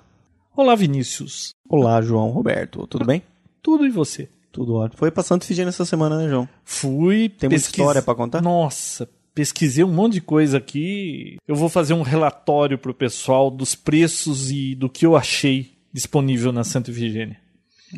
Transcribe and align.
Olá, 0.55 0.75
Vinícius. 0.75 1.55
Olá, 1.67 2.03
João 2.03 2.29
Roberto. 2.29 2.87
Tudo 2.87 3.07
bem? 3.07 3.23
Tudo 3.63 3.87
e 3.87 3.91
você? 3.91 4.34
Tudo 4.55 4.75
ótimo. 4.75 4.97
Foi 4.99 5.11
pra 5.11 5.25
Efigênia 5.37 5.71
essa 5.71 5.85
semana, 5.85 6.17
né, 6.17 6.29
João? 6.29 6.49
Fui. 6.65 7.29
Tem 7.29 7.51
muita 7.51 7.67
história 7.67 8.01
pra 8.01 8.15
contar? 8.15 8.41
Nossa, 8.41 9.09
pesquisei 9.35 9.83
um 9.83 9.93
monte 9.93 10.13
de 10.15 10.21
coisa 10.21 10.59
aqui. 10.59 11.37
Eu 11.47 11.57
vou 11.57 11.69
fazer 11.69 11.93
um 11.93 12.03
relatório 12.03 12.79
pro 12.79 12.95
pessoal 12.95 13.51
dos 13.51 13.75
preços 13.75 14.53
e 14.53 14.77
do 14.77 14.89
que 14.89 15.05
eu 15.05 15.17
achei 15.17 15.73
disponível 15.93 16.53
na 16.53 16.63
Santa 16.63 16.93
Efigênia. 16.93 17.37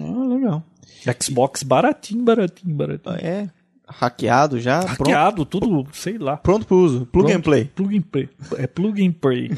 Ah, 0.01 0.25
legal. 0.27 0.65
Xbox 1.23 1.63
baratinho, 1.63 2.25
baratinho, 2.25 2.75
baratinho. 2.75 3.17
É 3.17 3.51
hackeado 3.87 4.59
já? 4.59 4.81
Hackeado, 4.81 5.45
tudo, 5.45 5.87
sei 5.93 6.17
lá. 6.17 6.39
Pronto 6.39 6.67
pro 6.67 6.79
uso. 6.79 7.05
Plug 7.05 7.27
Pronto. 7.27 7.37
and 7.37 7.43
play. 7.43 7.65
Plug 7.67 7.99
and 7.99 8.03
play. 8.03 8.29
É 8.57 8.67
plug 8.67 9.07
and 9.07 9.13
play. 9.13 9.51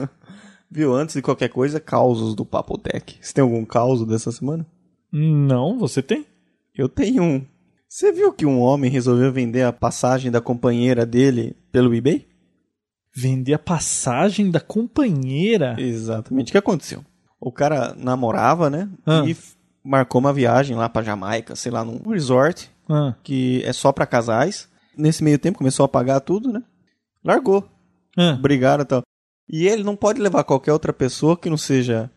Viu? 0.70 0.94
Antes 0.94 1.14
de 1.14 1.22
qualquer 1.22 1.48
coisa, 1.48 1.80
causos 1.80 2.34
do 2.34 2.44
Papotec. 2.44 3.16
Você 3.18 3.32
tem 3.32 3.42
algum 3.42 3.64
causo 3.64 4.04
dessa 4.04 4.30
semana? 4.30 4.66
Não, 5.10 5.78
você 5.78 6.02
tem? 6.02 6.26
Eu 6.76 6.88
tenho 6.88 7.22
um. 7.22 7.46
Você 7.88 8.10
viu 8.12 8.32
que 8.32 8.44
um 8.44 8.60
homem 8.60 8.90
resolveu 8.90 9.32
vender 9.32 9.62
a 9.62 9.72
passagem 9.72 10.30
da 10.30 10.40
companheira 10.40 11.06
dele 11.06 11.56
pelo 11.70 11.94
eBay? 11.94 12.26
Vender 13.14 13.54
a 13.54 13.58
passagem 13.58 14.50
da 14.50 14.60
companheira. 14.60 15.76
Exatamente. 15.78 16.48
O 16.48 16.52
que 16.52 16.58
aconteceu? 16.58 17.04
O 17.40 17.52
cara 17.52 17.94
namorava, 17.96 18.68
né? 18.68 18.88
Ah. 19.06 19.22
E 19.26 19.36
marcou 19.84 20.20
uma 20.20 20.32
viagem 20.32 20.76
lá 20.76 20.88
pra 20.88 21.02
Jamaica, 21.02 21.54
sei 21.54 21.70
lá, 21.70 21.84
num 21.84 22.00
resort 22.10 22.68
Ah, 22.88 23.14
que 23.22 23.62
é 23.64 23.72
só 23.72 23.92
pra 23.92 24.06
casais. 24.06 24.68
Nesse 24.96 25.22
meio 25.22 25.38
tempo 25.38 25.58
começou 25.58 25.84
a 25.84 25.88
pagar 25.88 26.20
tudo, 26.20 26.52
né? 26.52 26.62
Largou. 27.24 27.68
ah. 28.16 28.32
Brigaram 28.32 28.82
e 28.82 28.86
tal. 28.86 29.02
E 29.48 29.68
ele 29.68 29.84
não 29.84 29.94
pode 29.94 30.20
levar 30.20 30.42
qualquer 30.42 30.72
outra 30.72 30.92
pessoa 30.92 31.36
que 31.36 31.50
não 31.50 31.56
seja 31.56 32.10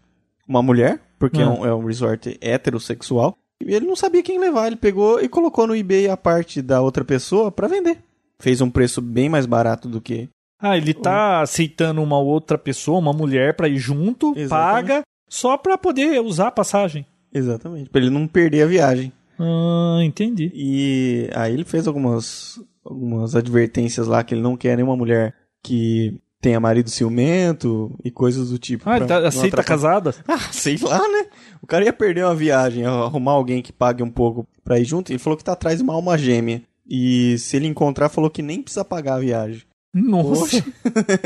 uma 0.47 0.63
mulher, 0.63 0.99
porque 1.19 1.41
é, 1.41 1.43
Ah. 1.43 1.49
um, 1.49 1.65
é 1.65 1.75
um 1.75 1.85
resort 1.85 2.37
heterossexual. 2.41 3.37
Ele 3.61 3.85
não 3.85 3.95
sabia 3.95 4.23
quem 4.23 4.39
levar. 4.39 4.67
Ele 4.67 4.75
pegou 4.75 5.19
e 5.21 5.27
colocou 5.27 5.67
no 5.67 5.75
eBay 5.75 6.09
a 6.09 6.17
parte 6.17 6.61
da 6.61 6.81
outra 6.81 7.03
pessoa 7.03 7.51
pra 7.51 7.67
vender. 7.67 7.97
Fez 8.39 8.61
um 8.61 8.69
preço 8.69 9.01
bem 9.01 9.29
mais 9.29 9.45
barato 9.45 9.89
do 9.89 9.99
que. 9.99 10.29
Ah, 10.59 10.77
ele 10.77 10.93
tá 10.93 11.41
aceitando 11.41 12.01
uma 12.01 12.19
outra 12.19 12.57
pessoa, 12.57 12.97
uma 12.99 13.13
mulher, 13.13 13.55
pra 13.55 13.67
ir 13.67 13.77
junto, 13.77 14.33
Exatamente. 14.35 14.87
paga, 14.87 15.01
só 15.29 15.55
pra 15.57 15.77
poder 15.77 16.19
usar 16.21 16.47
a 16.47 16.51
passagem. 16.51 17.05
Exatamente. 17.33 17.89
Pra 17.89 18.01
ele 18.01 18.09
não 18.09 18.27
perder 18.27 18.63
a 18.63 18.67
viagem. 18.67 19.11
Ah, 19.39 19.99
entendi. 20.01 20.51
E 20.53 21.29
aí 21.35 21.53
ele 21.53 21.63
fez 21.63 21.87
algumas, 21.87 22.59
algumas 22.83 23.35
advertências 23.35 24.07
lá 24.07 24.23
que 24.23 24.33
ele 24.33 24.41
não 24.41 24.57
quer 24.57 24.75
nenhuma 24.75 24.95
mulher 24.95 25.35
que 25.63 26.19
tenha 26.47 26.61
marido 26.61 26.89
ciumento 26.89 27.93
e 28.05 28.09
coisas 28.09 28.51
do 28.51 28.57
tipo. 28.57 28.89
Ah, 28.89 28.97
pra 28.97 29.05
tá, 29.05 29.27
aceita 29.27 29.61
casada? 29.61 30.15
Ah, 30.25 30.39
sei 30.51 30.77
lá, 30.77 30.97
né? 30.97 31.25
O 31.61 31.67
cara 31.67 31.83
ia 31.83 31.91
perder 31.91 32.23
uma 32.23 32.33
viagem, 32.33 32.85
arrumar 32.85 33.33
alguém 33.33 33.61
que 33.61 33.73
pague 33.73 34.01
um 34.01 34.09
pouco 34.09 34.47
pra 34.63 34.79
ir 34.79 34.85
junto. 34.85 35.11
Ele 35.11 35.19
falou 35.19 35.35
que 35.35 35.43
tá 35.43 35.51
atrás 35.51 35.77
de 35.79 35.83
uma 35.83 35.93
alma 35.93 36.17
gêmea. 36.17 36.61
E 36.89 37.37
se 37.37 37.57
ele 37.57 37.67
encontrar, 37.67 38.07
falou 38.07 38.29
que 38.29 38.41
nem 38.41 38.61
precisa 38.61 38.85
pagar 38.85 39.15
a 39.15 39.19
viagem. 39.19 39.63
Nossa. 39.93 40.63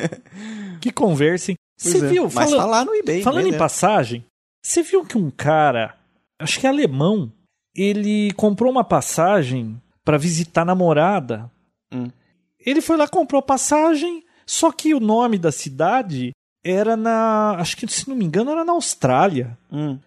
que 0.81 0.92
conversa, 0.92 1.52
hein? 1.52 1.58
Pois 1.80 1.93
Você 1.93 2.04
é. 2.05 2.10
viu? 2.10 2.23
Mas 2.23 2.49
fala- 2.49 2.58
tá 2.58 2.65
lá 2.65 2.83
no 2.86 2.95
eBay. 2.95 3.21
Falando 3.21 3.42
em 3.42 3.45
vendendo. 3.45 3.60
passagem, 3.60 4.26
você 4.65 4.81
viu 4.81 5.05
que 5.05 5.17
um 5.20 5.30
cara, 5.30 5.95
acho 6.39 6.60
que 6.60 6.65
é 6.65 6.70
alemão, 6.70 7.31
ele 7.76 8.31
comprou 8.33 8.71
uma 8.71 8.83
passagem 8.83 9.80
pra 10.04 10.17
visitar 10.17 10.64
a 10.64 10.65
namorada. 10.65 11.52
Hum. 11.93 12.08
Ele 12.65 12.81
foi 12.81 12.98
lá, 12.98 13.08
comprou 13.08 13.37
a 13.39 13.43
passagem, 13.43 14.23
só 14.52 14.70
que 14.70 14.94
o 14.94 15.00
nome 15.00 15.38
da 15.38 15.50
cidade 15.50 16.34
era 16.62 16.98
na. 16.98 17.56
Acho 17.58 17.78
que, 17.78 17.88
se 17.88 18.10
não 18.10 18.17
me 18.17 18.26
engano, 18.26 18.52
era 18.52 18.66
na 18.66 18.73
Austrália. 18.73 19.58
Hum. 19.72 19.98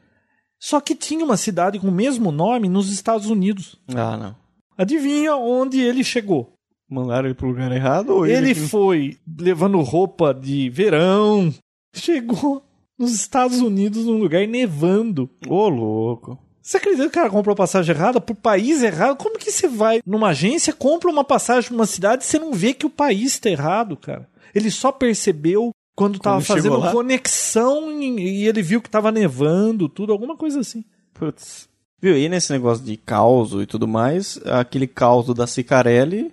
Só 0.61 0.83
que 0.83 0.95
tinha 0.95 1.25
uma 1.25 1.39
cidade 1.39 1.81
com 1.81 1.89
o 1.89 1.91
mesmo 1.91 2.31
nome 2.31 2.69
nos 2.69 2.93
Estados 2.93 3.31
Unidos. 3.31 3.81
Ah, 3.89 4.19
não. 4.19 4.37
Adivinha 4.77 5.35
onde 5.35 5.81
ele 5.81 6.05
chegou? 6.05 6.53
Mandaram 6.87 7.25
ele 7.25 7.35
pro 7.35 7.49
lugar 7.49 7.73
errado 7.73 8.11
ou 8.11 8.27
Ele 8.27 8.51
ele... 8.51 8.55
foi 8.55 9.17
levando 9.41 9.81
roupa 9.81 10.35
de 10.35 10.69
verão, 10.69 11.53
chegou 11.95 12.63
nos 12.99 13.15
Estados 13.15 13.61
Unidos 13.61 14.05
num 14.05 14.19
lugar 14.19 14.47
nevando. 14.47 15.31
Ô, 15.49 15.71
louco. 15.71 16.39
Você 16.61 16.77
acredita 16.77 17.05
que 17.05 17.09
o 17.09 17.13
cara 17.13 17.31
comprou 17.31 17.57
passagem 17.57 17.95
errada 17.95 18.21
pro 18.21 18.35
país 18.35 18.83
errado? 18.83 19.17
Como 19.17 19.39
que 19.39 19.51
você 19.51 19.67
vai 19.67 20.01
numa 20.05 20.29
agência, 20.29 20.73
compra 20.75 21.11
uma 21.11 21.25
passagem 21.25 21.69
pra 21.69 21.77
uma 21.77 21.87
cidade 21.87 22.25
e 22.25 22.27
você 22.27 22.39
não 22.39 22.53
vê 22.53 22.75
que 22.75 22.85
o 22.85 22.91
país 22.91 23.39
tá 23.39 23.49
errado, 23.49 23.97
cara? 23.97 24.29
Ele 24.55 24.71
só 24.71 24.93
percebeu 24.93 25.71
quando 25.97 26.19
tava 26.19 26.41
chegou 26.41 26.57
fazendo 26.57 26.79
lá? 26.79 26.93
conexão 26.93 28.01
e 28.03 28.47
ele 28.47 28.63
viu 28.63 28.81
que 28.81 28.91
tava 28.91 29.11
nevando, 29.13 29.89
tudo, 29.89 30.13
alguma 30.13 30.37
coisa 30.37 30.61
assim. 30.61 30.85
Putz. 31.13 31.69
Viu, 32.01 32.17
e 32.17 32.29
nesse 32.29 32.53
negócio 32.53 32.85
de 32.85 32.97
caos 32.97 33.53
e 33.53 33.67
tudo 33.67 33.89
mais, 33.89 34.39
aquele 34.45 34.87
caos 34.87 35.33
da 35.35 35.47
Cicarelli... 35.47 36.33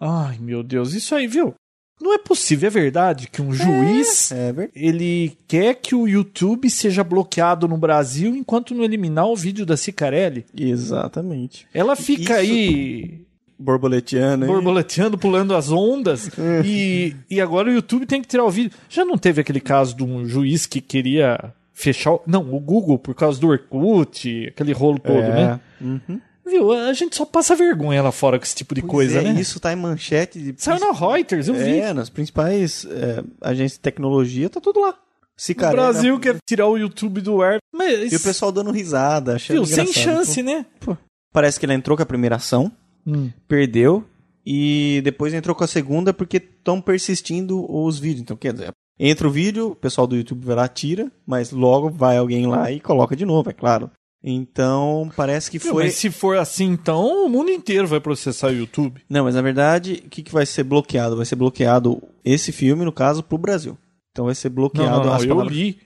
Ai, 0.00 0.38
meu 0.38 0.62
Deus, 0.62 0.94
isso 0.94 1.14
aí, 1.14 1.26
viu? 1.26 1.54
Não 2.00 2.14
é 2.14 2.18
possível, 2.18 2.68
é 2.68 2.70
verdade 2.70 3.26
que 3.28 3.42
um 3.42 3.52
juiz 3.52 4.30
É 4.30 4.54
ele 4.72 5.36
quer 5.48 5.74
que 5.74 5.96
o 5.96 6.06
YouTube 6.06 6.70
seja 6.70 7.02
bloqueado 7.02 7.66
no 7.66 7.76
Brasil 7.76 8.36
enquanto 8.36 8.72
não 8.74 8.84
eliminar 8.84 9.26
o 9.26 9.34
vídeo 9.34 9.66
da 9.66 9.76
Cicarelli. 9.76 10.46
Exatamente. 10.56 11.66
Ela 11.74 11.96
fica 11.96 12.40
Isso- 12.40 12.52
aí 12.52 13.26
Borboleteando. 13.58 14.44
hein? 14.44 14.50
borboleteando, 14.52 15.18
pulando 15.18 15.54
as 15.54 15.70
ondas 15.70 16.30
e, 16.64 17.14
e 17.30 17.40
agora 17.40 17.68
o 17.68 17.72
YouTube 17.72 18.06
tem 18.06 18.20
que 18.22 18.28
tirar 18.28 18.44
o 18.44 18.50
vídeo. 18.50 18.70
Já 18.88 19.04
não 19.04 19.18
teve 19.18 19.40
aquele 19.40 19.60
caso 19.60 19.96
de 19.96 20.04
um 20.04 20.26
juiz 20.28 20.64
que 20.66 20.80
queria 20.80 21.52
fechar. 21.74 22.12
o- 22.12 22.22
Não, 22.26 22.42
o 22.54 22.60
Google 22.60 22.98
por 22.98 23.14
causa 23.14 23.40
do 23.40 23.48
Orkut, 23.48 24.46
aquele 24.48 24.72
rolo 24.72 24.98
todo, 24.98 25.18
É. 25.18 25.34
né? 25.34 25.60
Uhum. 25.80 26.20
Viu? 26.46 26.72
A 26.72 26.92
gente 26.94 27.14
só 27.14 27.26
passa 27.26 27.54
vergonha 27.54 28.02
lá 28.02 28.10
fora 28.10 28.38
com 28.38 28.44
esse 28.44 28.54
tipo 28.54 28.74
de 28.74 28.80
Pois 28.80 28.90
coisa, 29.12 29.18
é, 29.20 29.32
né? 29.34 29.40
Isso 29.40 29.60
tá 29.60 29.70
em 29.72 29.76
manchete 29.76 30.38
de. 30.40 30.54
Saiu 30.56 30.80
na 30.80 30.92
Reuters, 30.92 31.46
eu 31.48 31.54
vi. 31.54 31.78
É, 31.78 31.92
nas 31.92 32.08
principais 32.08 32.86
é, 32.90 33.22
agências 33.42 33.72
de 33.72 33.80
tecnologia, 33.80 34.48
tá 34.48 34.58
tudo 34.60 34.80
lá. 34.80 34.90
O 34.90 34.94
Cicarelli. 35.36 35.76
Brasil 35.76 36.18
quer 36.18 36.36
tirar 36.48 36.66
o 36.68 36.78
YouTube 36.78 37.20
do 37.20 37.42
ar. 37.42 37.58
Mas, 37.70 38.12
E 38.12 38.16
o 38.16 38.20
pessoal 38.20 38.50
dando 38.50 38.70
risada, 38.70 39.36
achando 39.36 39.62
viu, 39.62 39.66
sem 39.66 39.86
chance, 39.92 40.42
né? 40.42 40.64
Pô, 40.80 40.96
Parece 41.34 41.60
que 41.60 41.66
ele 41.66 41.74
entrou 41.74 41.96
com 41.96 42.02
a 42.02 42.06
primeira 42.06 42.36
ação, 42.36 42.72
Hum. 43.08 43.30
perdeu, 43.48 44.04
e 44.44 45.00
depois 45.02 45.32
entrou 45.32 45.54
com 45.56 45.64
a 45.64 45.68
segunda 45.68 46.12
porque 46.12 46.36
estão 46.36 46.80
persistindo 46.80 47.64
os 47.70 47.98
vídeos. 47.98 48.22
Então, 48.22 48.36
quer 48.36 48.52
dizer, 48.52 48.70
entra 48.98 49.26
o 49.26 49.30
vídeo, 49.30 49.68
o 49.68 49.76
pessoal 49.76 50.06
do 50.06 50.16
YouTube 50.16 50.44
vai 50.44 50.56
lá, 50.56 50.68
tira, 50.68 51.10
mas 51.26 51.50
logo 51.50 51.88
vai 51.90 52.16
alguém 52.18 52.46
lá 52.46 52.70
e 52.70 52.80
coloca 52.80 53.14
de 53.16 53.24
novo, 53.24 53.50
é 53.50 53.52
claro. 53.52 53.90
Então, 54.22 55.10
parece 55.16 55.50
que 55.50 55.58
foi. 55.58 55.84
Mas 55.84 55.94
se 55.94 56.10
for 56.10 56.36
assim, 56.38 56.66
então 56.72 57.26
o 57.26 57.28
mundo 57.28 57.50
inteiro 57.50 57.86
vai 57.86 58.00
processar 58.00 58.48
o 58.48 58.54
YouTube. 58.56 59.00
Não, 59.08 59.24
mas 59.24 59.34
na 59.34 59.42
verdade, 59.42 60.02
o 60.04 60.08
que, 60.08 60.22
que 60.22 60.32
vai 60.32 60.44
ser 60.44 60.64
bloqueado? 60.64 61.16
Vai 61.16 61.24
ser 61.24 61.36
bloqueado 61.36 62.02
esse 62.24 62.50
filme, 62.50 62.84
no 62.84 62.92
caso, 62.92 63.22
pro 63.22 63.38
Brasil. 63.38 63.78
Então 64.10 64.24
vai 64.24 64.34
ser 64.34 64.48
Não, 64.48 64.56
bloqueado 64.56 64.98
não, 64.98 65.04
não, 65.06 65.12
as 65.12 65.22
eu 65.22 65.28
palavras. 65.28 65.56
li. 65.56 65.78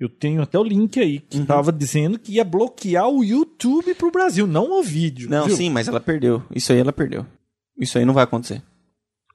Eu 0.00 0.08
tenho 0.08 0.40
até 0.40 0.58
o 0.58 0.64
link 0.64 0.98
aí 0.98 1.20
que 1.20 1.38
Uhum. 1.38 1.44
tava 1.46 1.70
dizendo 1.70 2.18
que 2.18 2.32
ia 2.32 2.44
bloquear 2.44 3.06
o 3.08 3.22
YouTube 3.22 3.94
pro 3.94 4.10
Brasil, 4.10 4.46
não 4.46 4.80
o 4.80 4.82
vídeo. 4.82 5.28
Não, 5.28 5.46
viu? 5.46 5.54
sim, 5.56 5.68
mas 5.68 5.86
ela 5.88 6.00
perdeu. 6.00 6.42
Isso 6.54 6.72
aí 6.72 6.78
ela 6.78 6.92
perdeu. 6.92 7.26
Isso 7.78 7.98
aí 7.98 8.04
não 8.06 8.14
vai 8.14 8.24
acontecer. 8.24 8.62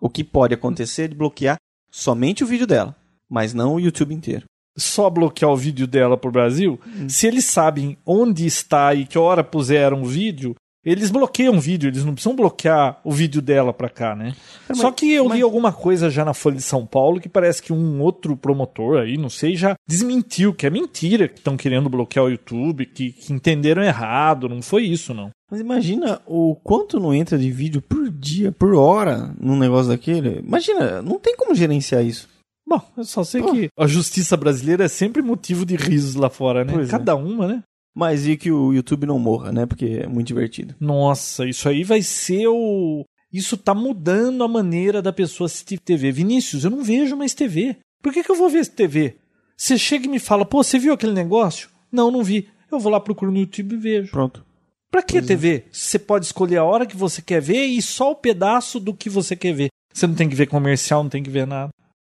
O 0.01 0.09
que 0.09 0.23
pode 0.23 0.53
acontecer 0.55 1.03
é 1.03 1.07
de 1.09 1.15
bloquear 1.15 1.57
somente 1.91 2.43
o 2.43 2.47
vídeo 2.47 2.65
dela, 2.65 2.95
mas 3.29 3.53
não 3.53 3.75
o 3.75 3.79
YouTube 3.79 4.13
inteiro. 4.13 4.45
Só 4.77 5.09
bloquear 5.09 5.51
o 5.51 5.55
vídeo 5.55 5.85
dela 5.87 6.17
pro 6.17 6.31
Brasil. 6.31 6.79
Hum. 6.85 7.07
Se 7.07 7.27
eles 7.27 7.45
sabem 7.45 7.97
onde 8.05 8.45
está 8.45 8.93
e 8.93 9.05
que 9.05 9.17
hora 9.17 9.43
puseram 9.43 10.01
o 10.01 10.05
vídeo, 10.05 10.53
eles 10.85 11.09
bloqueiam 11.09 11.55
o 11.55 11.59
vídeo, 11.59 11.87
eles 11.89 12.05
não 12.05 12.13
precisam 12.13 12.35
bloquear 12.35 12.99
o 13.03 13.11
vídeo 13.11 13.41
dela 13.41 13.73
pra 13.73 13.89
cá, 13.89 14.15
né? 14.15 14.35
mas- 14.69 14.77
Só 14.77 14.91
que 14.91 15.11
eu 15.11 15.23
li 15.23 15.29
mas- 15.29 15.43
alguma 15.43 15.71
coisa 15.73 16.09
já 16.09 16.23
na 16.23 16.33
Folha 16.33 16.55
de 16.57 16.61
São 16.61 16.85
Paulo 16.85 17.19
que 17.19 17.27
parece 17.27 17.61
que 17.61 17.73
um 17.73 18.01
outro 18.01 18.37
promotor 18.37 18.99
aí, 19.01 19.17
não 19.17 19.29
sei, 19.29 19.55
já 19.55 19.75
desmentiu 19.87 20.53
que 20.53 20.65
é 20.65 20.69
mentira 20.69 21.27
que 21.27 21.39
estão 21.39 21.57
querendo 21.57 21.89
bloquear 21.89 22.25
o 22.25 22.29
YouTube, 22.29 22.85
que, 22.85 23.11
que 23.11 23.33
entenderam 23.33 23.83
errado, 23.83 24.47
não 24.47 24.61
foi 24.61 24.83
isso 24.85 25.13
não. 25.13 25.29
Mas 25.51 25.59
imagina 25.59 26.21
o 26.25 26.55
quanto 26.63 26.99
não 26.99 27.13
entra 27.13 27.37
de 27.37 27.51
vídeo 27.51 27.81
por 27.81 28.09
dia, 28.09 28.51
por 28.51 28.73
hora, 28.73 29.33
num 29.39 29.57
negócio 29.57 29.89
daquele. 29.89 30.39
Imagina, 30.39 31.01
não 31.01 31.19
tem 31.19 31.35
como 31.35 31.53
gerenciar 31.55 32.03
isso. 32.03 32.27
Bom, 32.67 32.81
eu 32.97 33.03
só 33.03 33.23
sei 33.23 33.43
Pô. 33.43 33.51
que 33.53 33.67
a 33.77 33.85
justiça 33.85 34.35
brasileira 34.35 34.85
é 34.85 34.87
sempre 34.87 35.21
motivo 35.21 35.63
de 35.63 35.75
risos 35.75 36.15
lá 36.15 36.31
fora, 36.31 36.65
né? 36.65 36.73
Pois 36.73 36.87
é. 36.87 36.91
Cada 36.91 37.15
uma, 37.15 37.47
né? 37.47 37.61
Mas 37.95 38.27
e 38.27 38.35
que 38.35 38.51
o 38.51 38.73
YouTube 38.73 39.05
não 39.05 39.17
morra, 39.17 39.53
né? 39.53 39.65
Porque 39.65 40.01
é 40.03 40.07
muito 40.07 40.27
divertido. 40.27 40.75
Nossa, 40.79 41.47
isso 41.47 41.69
aí 41.69 41.83
vai 41.83 42.01
ser 42.01 42.47
o. 42.47 43.05
Isso 43.31 43.55
tá 43.57 43.73
mudando 43.73 44.43
a 44.43 44.47
maneira 44.47 45.01
da 45.01 45.13
pessoa 45.13 45.45
assistir 45.45 45.79
TV. 45.79 46.11
Vinícius, 46.11 46.65
eu 46.65 46.69
não 46.69 46.83
vejo 46.83 47.15
mais 47.15 47.33
TV. 47.33 47.77
Por 48.03 48.13
que, 48.13 48.23
que 48.23 48.31
eu 48.31 48.35
vou 48.35 48.49
ver 48.49 48.65
TV? 48.67 49.15
Você 49.57 49.77
chega 49.77 50.05
e 50.05 50.09
me 50.09 50.19
fala, 50.19 50.45
pô, 50.45 50.61
você 50.61 50.77
viu 50.77 50.93
aquele 50.93 51.13
negócio? 51.13 51.69
Não, 51.91 52.11
não 52.11 52.23
vi. 52.23 52.49
Eu 52.71 52.79
vou 52.79 52.91
lá, 52.91 52.99
procuro 52.99 53.31
no 53.31 53.39
YouTube 53.39 53.73
e 53.73 53.77
vejo. 53.77 54.11
Pronto. 54.11 54.45
Pra 54.91 55.01
que 55.01 55.21
TV? 55.21 55.65
Você 55.71 55.99
pode 55.99 56.25
escolher 56.25 56.57
a 56.57 56.63
hora 56.63 56.85
que 56.85 56.95
você 56.95 57.21
quer 57.21 57.41
ver 57.41 57.65
e 57.65 57.81
só 57.81 58.11
o 58.11 58.15
pedaço 58.15 58.79
do 58.79 58.93
que 58.93 59.09
você 59.09 59.35
quer 59.35 59.53
ver. 59.53 59.69
Você 59.93 60.07
não 60.07 60.15
tem 60.15 60.29
que 60.29 60.35
ver 60.35 60.47
comercial, 60.47 61.03
não 61.03 61.09
tem 61.09 61.23
que 61.23 61.29
ver 61.29 61.47
nada. 61.47 61.69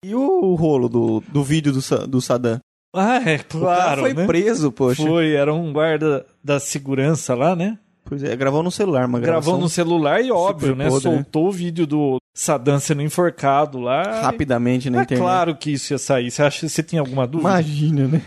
E 0.04 0.14
o 0.14 0.56
rolo 0.56 0.88
do, 0.88 1.20
do 1.22 1.44
vídeo 1.44 1.72
do, 1.72 2.08
do 2.08 2.22
Saddam? 2.22 2.60
Ah, 2.96 3.18
é, 3.18 3.36
o 3.36 3.38
cara 3.40 3.44
claro. 3.48 4.02
foi 4.02 4.14
né? 4.14 4.26
preso, 4.26 4.72
poxa. 4.72 5.04
Foi, 5.04 5.34
era 5.34 5.54
um 5.54 5.72
guarda 5.74 6.26
da 6.44 6.60
segurança 6.60 7.36
lá, 7.36 7.56
né? 7.56 7.78
Pois 8.04 8.24
é, 8.24 8.36
gravou 8.36 8.62
no 8.62 8.70
celular, 8.72 9.08
uma 9.08 9.20
Gravou 9.20 9.58
no 9.58 9.68
celular 9.68 10.24
e 10.24 10.32
óbvio, 10.32 10.76
né? 10.76 10.88
podre, 10.88 11.10
né? 11.10 11.16
Soltou 11.16 11.48
o 11.48 11.52
vídeo 11.52 11.88
do 11.88 12.18
Saddam 12.36 12.80
sendo 12.80 13.02
enforcado 13.02 13.80
lá. 13.80 14.22
rapidamente 14.22 14.90
na 14.90 15.00
É 15.00 15.04
internet. 15.04 15.22
claro 15.24 15.56
que 15.56 15.72
isso 15.72 15.92
ia 15.94 15.98
sair. 15.98 16.30
Você 16.30 16.44
acha 16.44 16.70
você 16.70 16.84
tinha 16.84 17.02
alguma 17.02 17.26
dúvida? 17.26 17.50
Imagina, 17.50 18.08
né? 18.08 18.22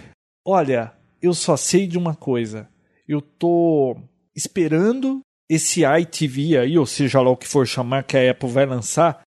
Olha, 0.44 0.92
eu 1.22 1.32
só 1.32 1.56
sei 1.56 1.86
de 1.86 1.96
uma 1.96 2.14
coisa. 2.14 2.68
Eu 3.06 3.20
tô 3.20 3.96
esperando 4.34 5.20
esse 5.48 5.82
iTV 5.84 6.58
aí, 6.58 6.78
ou 6.78 6.84
seja 6.86 7.20
lá 7.20 7.30
o 7.30 7.36
que 7.36 7.46
for 7.46 7.66
chamar 7.66 8.02
que 8.02 8.16
a 8.16 8.30
Apple 8.30 8.50
vai 8.50 8.66
lançar, 8.66 9.20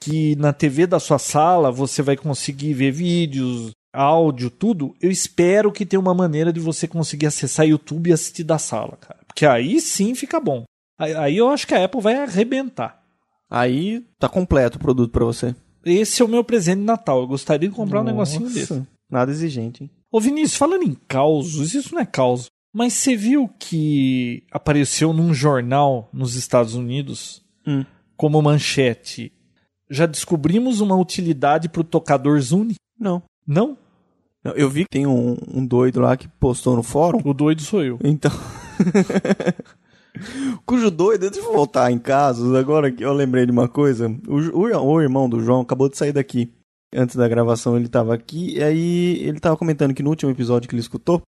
que 0.00 0.34
na 0.36 0.52
TV 0.52 0.86
da 0.86 0.98
sua 0.98 1.18
sala 1.18 1.70
você 1.70 2.02
vai 2.02 2.16
conseguir 2.16 2.72
ver 2.74 2.90
vídeos, 2.92 3.72
áudio, 3.98 4.50
tudo. 4.50 4.94
Eu 5.00 5.10
espero 5.10 5.72
que 5.72 5.84
tenha 5.86 6.00
uma 6.00 6.14
maneira 6.14 6.52
de 6.52 6.60
você 6.60 6.86
conseguir 6.86 7.26
acessar 7.26 7.66
YouTube 7.66 8.08
e 8.08 8.12
assistir 8.12 8.44
da 8.44 8.58
sala, 8.58 8.96
cara. 8.96 9.20
Porque 9.26 9.44
aí 9.46 9.80
sim 9.80 10.14
fica 10.14 10.38
bom. 10.40 10.64
Aí- 10.98 11.36
eu 11.36 11.48
acho 11.48 11.66
que 11.66 11.74
a 11.74 11.84
Apple 11.84 12.00
vai 12.00 12.16
arrebentar. 12.16 13.02
Aí 13.50 14.04
tá 14.18 14.28
completo 14.28 14.76
o 14.76 14.80
produto 14.80 15.10
pra 15.10 15.24
você. 15.24 15.54
Esse 15.84 16.20
é 16.22 16.24
o 16.24 16.28
meu 16.28 16.44
presente 16.44 16.78
de 16.80 16.84
Natal. 16.84 17.20
Eu 17.20 17.26
gostaria 17.26 17.68
de 17.68 17.74
comprar 17.74 18.00
um 18.00 18.04
Nossa, 18.04 18.38
negocinho 18.38 18.50
desse. 18.50 18.86
Nada 19.10 19.30
exigente, 19.30 19.84
hein? 19.84 19.90
Ô 20.12 20.20
Vinícius, 20.20 20.56
falando 20.58 20.82
em 20.84 20.94
causos, 21.06 21.74
isso 21.74 21.94
não 21.94 22.02
é 22.02 22.06
caos. 22.06 22.46
Mas 22.74 22.92
você 22.92 23.16
viu 23.16 23.48
que 23.58 24.42
apareceu 24.52 25.12
num 25.12 25.32
jornal 25.32 26.08
nos 26.12 26.34
Estados 26.34 26.74
Unidos 26.74 27.42
Hum. 27.66 27.84
como 28.16 28.40
manchete? 28.42 29.32
Já 29.90 30.04
descobrimos 30.04 30.80
uma 30.80 30.96
utilidade 30.96 31.68
pro 31.68 31.82
tocador 31.82 32.38
Zune? 32.40 32.74
Não. 33.00 33.22
Não? 33.46 33.78
Eu 34.44 34.70
vi 34.70 34.84
que 34.84 34.90
tem 34.90 35.06
um, 35.06 35.36
um 35.52 35.66
doido 35.66 36.00
lá 36.00 36.16
que 36.16 36.28
postou 36.28 36.76
no 36.76 36.82
fórum. 36.82 37.20
O 37.24 37.34
doido 37.34 37.62
sou 37.62 37.82
eu. 37.82 37.98
Então. 38.02 38.30
Cujo 40.64 40.90
doido, 40.90 41.30
deixa 41.30 41.46
eu 41.46 41.52
voltar 41.52 41.90
em 41.90 41.98
casos. 41.98 42.54
Agora 42.54 42.90
que 42.90 43.04
eu 43.04 43.12
lembrei 43.12 43.46
de 43.46 43.52
uma 43.52 43.68
coisa. 43.68 44.08
O, 44.26 44.60
o, 44.60 44.92
o 44.92 45.02
irmão 45.02 45.28
do 45.28 45.40
João 45.40 45.60
acabou 45.60 45.88
de 45.88 45.96
sair 45.96 46.12
daqui. 46.12 46.52
Antes 46.94 47.16
da 47.16 47.28
gravação 47.28 47.76
ele 47.76 47.88
tava 47.88 48.14
aqui. 48.14 48.56
E 48.56 48.62
aí 48.62 49.22
ele 49.22 49.40
tava 49.40 49.56
comentando 49.56 49.94
que 49.94 50.02
no 50.02 50.10
último 50.10 50.30
episódio 50.30 50.68
que 50.68 50.74
ele 50.74 50.80
escutou, 50.80 51.22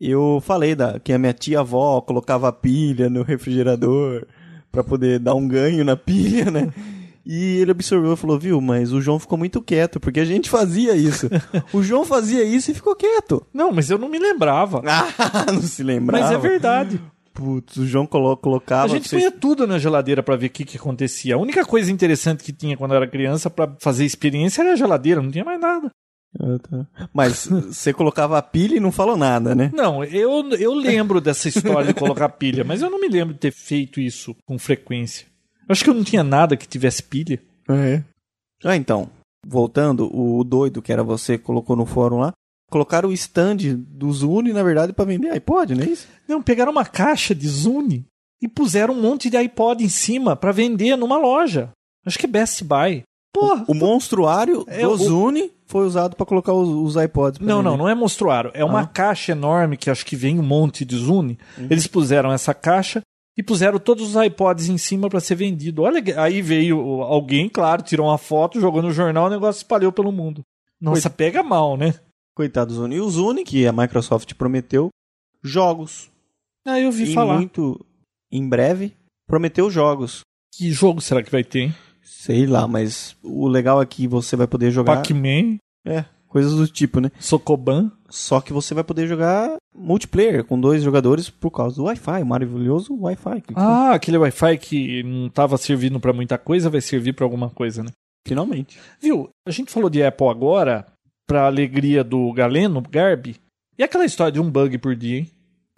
eu 0.00 0.40
falei 0.42 0.74
da, 0.74 1.00
que 1.00 1.12
a 1.12 1.18
minha 1.18 1.32
tia-avó 1.32 2.00
colocava 2.00 2.52
pilha 2.52 3.08
no 3.08 3.22
refrigerador 3.22 4.26
pra 4.70 4.84
poder 4.84 5.18
dar 5.18 5.34
um 5.34 5.48
ganho 5.48 5.84
na 5.84 5.96
pilha, 5.96 6.50
né? 6.50 6.72
E 7.26 7.56
ele 7.56 7.72
absorveu 7.72 8.12
e 8.12 8.16
falou, 8.16 8.38
viu, 8.38 8.60
mas 8.60 8.92
o 8.92 9.00
João 9.00 9.18
ficou 9.18 9.36
muito 9.36 9.60
quieto, 9.60 9.98
porque 9.98 10.20
a 10.20 10.24
gente 10.24 10.48
fazia 10.48 10.94
isso. 10.94 11.28
o 11.72 11.82
João 11.82 12.04
fazia 12.04 12.44
isso 12.44 12.70
e 12.70 12.74
ficou 12.74 12.94
quieto. 12.94 13.44
Não, 13.52 13.72
mas 13.72 13.90
eu 13.90 13.98
não 13.98 14.08
me 14.08 14.18
lembrava. 14.18 14.80
Ah, 14.86 15.50
não 15.52 15.62
se 15.62 15.82
lembrava. 15.82 16.22
Mas 16.22 16.32
é 16.32 16.38
verdade. 16.38 17.00
Putz, 17.34 17.76
o 17.76 17.86
João 17.86 18.06
colo 18.06 18.36
colocava. 18.36 18.84
A 18.84 18.88
gente 18.88 19.08
vocês- 19.08 19.20
punha 19.22 19.30
tudo 19.32 19.66
na 19.66 19.78
geladeira 19.78 20.22
pra 20.22 20.36
ver 20.36 20.46
o 20.46 20.50
que, 20.50 20.64
que 20.64 20.76
acontecia. 20.76 21.34
A 21.34 21.38
única 21.38 21.64
coisa 21.64 21.90
interessante 21.92 22.42
que 22.44 22.52
tinha 22.52 22.76
quando 22.76 22.92
eu 22.92 22.96
era 22.98 23.06
criança 23.08 23.50
pra 23.50 23.74
fazer 23.80 24.04
experiência 24.04 24.62
era 24.62 24.72
a 24.72 24.76
geladeira, 24.76 25.20
não 25.20 25.30
tinha 25.30 25.44
mais 25.44 25.60
nada. 25.60 25.90
Ah, 26.40 26.58
tá. 26.58 26.86
Mas 27.12 27.46
você 27.68 27.92
colocava 27.92 28.38
a 28.38 28.42
pilha 28.42 28.76
e 28.76 28.80
não 28.80 28.92
falou 28.92 29.16
nada, 29.16 29.54
né? 29.54 29.70
Não, 29.74 30.04
eu, 30.04 30.48
eu 30.58 30.74
lembro 30.74 31.20
dessa 31.20 31.48
história 31.48 31.92
de 31.92 31.94
colocar 31.98 32.28
pilha, 32.30 32.62
mas 32.64 32.82
eu 32.82 32.88
não 32.90 33.00
me 33.00 33.08
lembro 33.08 33.34
de 33.34 33.40
ter 33.40 33.52
feito 33.52 34.00
isso 34.00 34.34
com 34.46 34.58
frequência. 34.58 35.26
Eu 35.68 35.72
acho 35.72 35.82
que 35.84 35.90
eu 35.90 35.94
não 35.94 36.04
tinha 36.04 36.22
nada 36.22 36.56
que 36.56 36.66
tivesse 36.68 37.02
pilha. 37.02 37.40
É. 37.68 38.02
Ah, 38.64 38.76
então. 38.76 39.08
Voltando, 39.46 40.10
o 40.16 40.42
doido 40.44 40.82
que 40.82 40.92
era 40.92 41.02
você 41.04 41.38
colocou 41.38 41.76
no 41.76 41.86
fórum 41.86 42.18
lá. 42.18 42.32
Colocaram 42.70 43.08
o 43.10 43.12
stand 43.12 43.58
do 43.76 44.12
Zune, 44.12 44.52
na 44.52 44.62
verdade, 44.62 44.92
pra 44.92 45.04
vender 45.04 45.30
iPod, 45.30 45.74
não 45.74 45.84
é 45.84 45.88
isso? 45.88 46.08
Não, 46.26 46.42
pegaram 46.42 46.72
uma 46.72 46.84
caixa 46.84 47.32
de 47.32 47.46
Zune 47.48 48.04
e 48.42 48.48
puseram 48.48 48.92
um 48.94 49.00
monte 49.00 49.30
de 49.30 49.36
iPod 49.36 49.84
em 49.84 49.88
cima 49.88 50.34
pra 50.34 50.50
vender 50.50 50.96
numa 50.96 51.16
loja. 51.16 51.70
Acho 52.04 52.18
que 52.18 52.26
é 52.26 52.28
Best 52.28 52.64
Buy. 52.64 53.02
Porra. 53.32 53.64
O 53.68 53.74
monstruário 53.74 54.64
É, 54.66 54.80
do 54.82 54.90
o- 54.90 54.96
Zune 54.96 55.52
foi 55.66 55.86
usado 55.86 56.16
pra 56.16 56.26
colocar 56.26 56.52
os, 56.54 56.68
os 56.96 57.00
iPods. 57.02 57.38
Não, 57.38 57.62
não, 57.62 57.72
vender. 57.72 57.82
não 57.84 57.88
é 57.88 57.94
monstruário. 57.94 58.50
É 58.54 58.64
uma 58.64 58.80
Ah. 58.80 58.86
caixa 58.86 59.30
enorme 59.32 59.76
que 59.76 59.88
acho 59.90 60.04
que 60.06 60.16
vem 60.16 60.38
um 60.40 60.42
monte 60.42 60.84
de 60.84 60.96
Zune. 60.96 61.38
Eles 61.70 61.86
puseram 61.86 62.32
essa 62.32 62.52
caixa 62.54 63.00
e 63.36 63.42
puseram 63.42 63.78
todos 63.78 64.14
os 64.14 64.24
iPods 64.24 64.68
em 64.68 64.78
cima 64.78 65.08
pra 65.08 65.20
ser 65.20 65.34
vendido. 65.34 65.82
Olha, 65.82 66.02
aí 66.20 66.40
veio 66.40 66.78
alguém, 67.02 67.48
claro, 67.48 67.82
tirou 67.82 68.06
uma 68.08 68.18
foto, 68.18 68.60
jogou 68.60 68.80
no 68.82 68.90
jornal, 68.90 69.26
o 69.26 69.30
negócio 69.30 69.60
espalhou 69.60 69.92
pelo 69.92 70.10
mundo. 70.10 70.42
Nossa, 70.80 71.10
pega 71.10 71.42
mal, 71.42 71.76
né? 71.76 71.94
Coitado 72.34 72.68
do 72.72 72.76
Zune. 72.76 72.96
E 72.96 73.00
o 73.00 73.08
Zune, 73.08 73.44
que 73.44 73.66
a 73.66 73.72
Microsoft 73.72 74.34
prometeu, 74.34 74.88
jogos. 75.42 76.10
Ah, 76.66 76.80
eu 76.80 76.90
vi 76.90 77.10
e 77.10 77.14
falar. 77.14 77.36
muito 77.36 77.84
em 78.30 78.46
breve, 78.48 78.94
prometeu 79.26 79.70
jogos. 79.70 80.20
Que 80.52 80.70
jogo 80.70 81.00
será 81.00 81.22
que 81.22 81.30
vai 81.30 81.44
ter, 81.44 81.60
hein? 81.60 81.74
Sei 82.02 82.46
lá, 82.46 82.66
mas 82.66 83.16
o 83.22 83.46
legal 83.46 83.80
é 83.80 83.86
que 83.86 84.06
você 84.06 84.36
vai 84.36 84.46
poder 84.46 84.70
jogar. 84.70 84.96
Pac-Man, 84.96 85.58
É, 85.86 86.04
coisas 86.36 86.54
do 86.54 86.68
tipo, 86.68 87.00
né? 87.00 87.10
Sokoban. 87.18 87.90
Só 88.10 88.42
que 88.42 88.52
você 88.52 88.74
vai 88.74 88.84
poder 88.84 89.06
jogar 89.06 89.56
multiplayer 89.74 90.44
com 90.44 90.60
dois 90.60 90.82
jogadores 90.82 91.30
por 91.30 91.50
causa 91.50 91.76
do 91.76 91.84
Wi-Fi, 91.84 92.22
o 92.22 92.26
maravilhoso 92.26 92.94
Wi-Fi. 92.94 93.42
Ah, 93.54 93.92
aquele 93.92 94.18
Wi-Fi 94.18 94.58
que 94.58 95.02
não 95.02 95.30
tava 95.30 95.56
servindo 95.56 95.98
pra 95.98 96.12
muita 96.12 96.36
coisa, 96.36 96.68
vai 96.68 96.82
servir 96.82 97.14
pra 97.14 97.24
alguma 97.24 97.48
coisa, 97.48 97.82
né? 97.82 97.88
Finalmente. 98.28 98.78
Viu? 99.00 99.30
A 99.48 99.50
gente 99.50 99.72
falou 99.72 99.88
de 99.88 100.02
Apple 100.02 100.28
agora, 100.28 100.86
pra 101.26 101.46
alegria 101.46 102.04
do 102.04 102.30
Galeno, 102.34 102.82
Garbi. 102.82 103.36
E 103.78 103.82
aquela 103.82 104.04
história 104.04 104.32
de 104.32 104.40
um 104.40 104.50
bug 104.50 104.76
por 104.76 104.94
dia, 104.94 105.20
hein? 105.20 105.30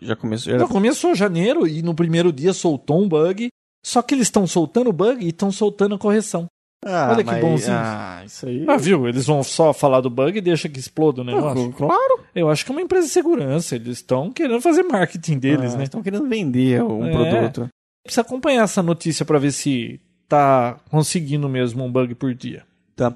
Já 0.02 0.16
começou. 0.16 0.50
Já... 0.50 0.56
Então, 0.56 0.68
começou 0.68 1.14
janeiro 1.14 1.68
e 1.68 1.82
no 1.82 1.94
primeiro 1.94 2.32
dia 2.32 2.52
soltou 2.52 3.00
um 3.00 3.08
bug. 3.08 3.48
Só 3.86 4.02
que 4.02 4.12
eles 4.12 4.26
estão 4.26 4.44
soltando 4.44 4.90
o 4.90 4.92
bug 4.92 5.24
e 5.24 5.28
estão 5.28 5.52
soltando 5.52 5.94
a 5.94 5.98
correção. 5.98 6.46
Ah, 6.84 7.08
Olha 7.12 7.24
que 7.24 7.30
mas- 7.30 7.40
bonzinho. 7.40 7.76
Ah, 7.76 8.22
isso 8.24 8.46
aí. 8.46 8.64
Ah, 8.68 8.76
viu? 8.76 9.08
Eles 9.08 9.26
vão 9.26 9.42
só 9.42 9.72
falar 9.72 10.00
do 10.00 10.08
bug 10.08 10.38
e 10.38 10.40
deixa 10.40 10.68
que 10.68 10.78
exploda 10.78 11.22
o 11.22 11.24
negócio. 11.24 11.70
Ah, 11.74 11.76
claro. 11.76 12.20
Eu 12.34 12.48
acho 12.48 12.64
que 12.64 12.70
é 12.70 12.74
uma 12.74 12.82
empresa 12.82 13.06
de 13.06 13.12
segurança. 13.12 13.74
Eles 13.74 13.98
estão 13.98 14.30
querendo 14.30 14.60
fazer 14.60 14.84
marketing 14.84 15.38
deles, 15.38 15.74
Ah, 15.74 15.78
né? 15.78 15.84
Estão 15.84 16.02
querendo 16.02 16.28
vender 16.28 16.82
um 16.82 17.04
É. 17.04 17.10
produto. 17.10 17.68
Precisa 18.04 18.20
acompanhar 18.20 18.62
essa 18.62 18.82
notícia 18.82 19.24
pra 19.24 19.38
ver 19.38 19.50
se 19.52 20.00
tá 20.28 20.78
conseguindo 20.90 21.48
mesmo 21.48 21.84
um 21.84 21.90
bug 21.90 22.14
por 22.14 22.32
dia. 22.32 22.62
Tá. 22.94 23.14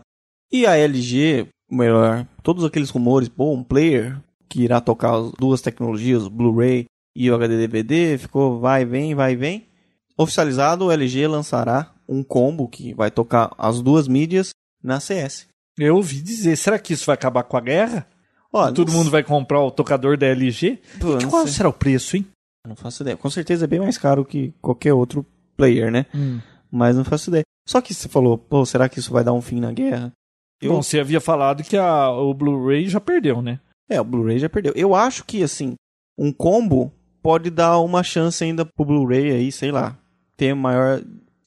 E 0.52 0.66
a 0.66 0.76
LG, 0.76 1.46
melhor, 1.70 2.26
todos 2.42 2.64
aqueles 2.64 2.90
rumores, 2.90 3.28
pô, 3.28 3.52
um 3.54 3.62
player 3.62 4.18
que 4.48 4.62
irá 4.62 4.80
tocar 4.80 5.14
as 5.14 5.30
duas 5.38 5.62
tecnologias, 5.62 6.26
o 6.26 6.30
Blu-ray 6.30 6.84
e 7.16 7.30
o 7.30 7.34
HD 7.34 7.56
DVD, 7.56 8.18
ficou 8.18 8.58
vai, 8.58 8.84
vem, 8.84 9.14
vai, 9.14 9.36
vem. 9.36 9.66
Oficializado, 10.18 10.86
o 10.86 10.90
LG 10.92 11.26
lançará 11.26 11.90
um 12.12 12.22
combo 12.22 12.68
que 12.68 12.92
vai 12.94 13.10
tocar 13.10 13.52
as 13.56 13.80
duas 13.80 14.06
mídias 14.06 14.50
na 14.82 15.00
CS. 15.00 15.46
Eu 15.78 15.96
ouvi 15.96 16.20
dizer, 16.20 16.56
será 16.56 16.78
que 16.78 16.92
isso 16.92 17.06
vai 17.06 17.14
acabar 17.14 17.42
com 17.44 17.56
a 17.56 17.60
guerra? 17.60 18.06
Ó, 18.52 18.70
Todo 18.70 18.92
mundo 18.92 19.10
vai 19.10 19.22
comprar 19.22 19.60
o 19.60 19.70
tocador 19.70 20.18
da 20.18 20.26
LG? 20.26 20.78
Pô, 21.00 21.18
qual 21.30 21.44
sei. 21.44 21.54
será 21.54 21.68
o 21.70 21.72
preço, 21.72 22.16
hein? 22.16 22.26
Não 22.68 22.76
faço 22.76 23.02
ideia. 23.02 23.16
Com 23.16 23.30
certeza 23.30 23.64
é 23.64 23.68
bem 23.68 23.80
mais 23.80 23.96
caro 23.96 24.24
que 24.24 24.52
qualquer 24.60 24.92
outro 24.92 25.24
player, 25.56 25.90
né? 25.90 26.06
Mas 26.70 26.96
não 26.96 27.04
faço 27.04 27.30
ideia. 27.30 27.44
Só 27.66 27.80
que 27.80 27.94
você 27.94 28.08
falou, 28.08 28.36
pô, 28.36 28.64
será 28.66 28.88
que 28.88 28.98
isso 28.98 29.12
vai 29.12 29.24
dar 29.24 29.32
um 29.32 29.40
fim 29.40 29.58
na 29.58 29.72
guerra? 29.72 30.12
Eu, 30.60 30.74
Bom, 30.74 30.82
você 30.82 31.00
havia 31.00 31.20
falado 31.20 31.64
que 31.64 31.76
a, 31.76 32.10
o 32.10 32.32
Blu-ray 32.34 32.88
já 32.88 33.00
perdeu, 33.00 33.40
né? 33.40 33.58
É, 33.88 34.00
o 34.00 34.04
Blu-ray 34.04 34.38
já 34.38 34.48
perdeu. 34.48 34.72
Eu 34.76 34.94
acho 34.94 35.24
que, 35.24 35.42
assim, 35.42 35.74
um 36.16 36.32
combo 36.32 36.92
pode 37.22 37.50
dar 37.50 37.78
uma 37.78 38.02
chance 38.02 38.44
ainda 38.44 38.64
pro 38.64 38.84
Blu-ray 38.84 39.30
aí, 39.32 39.52
sei 39.52 39.72
lá, 39.72 39.96
ter 40.36 40.54
maior, 40.54 41.02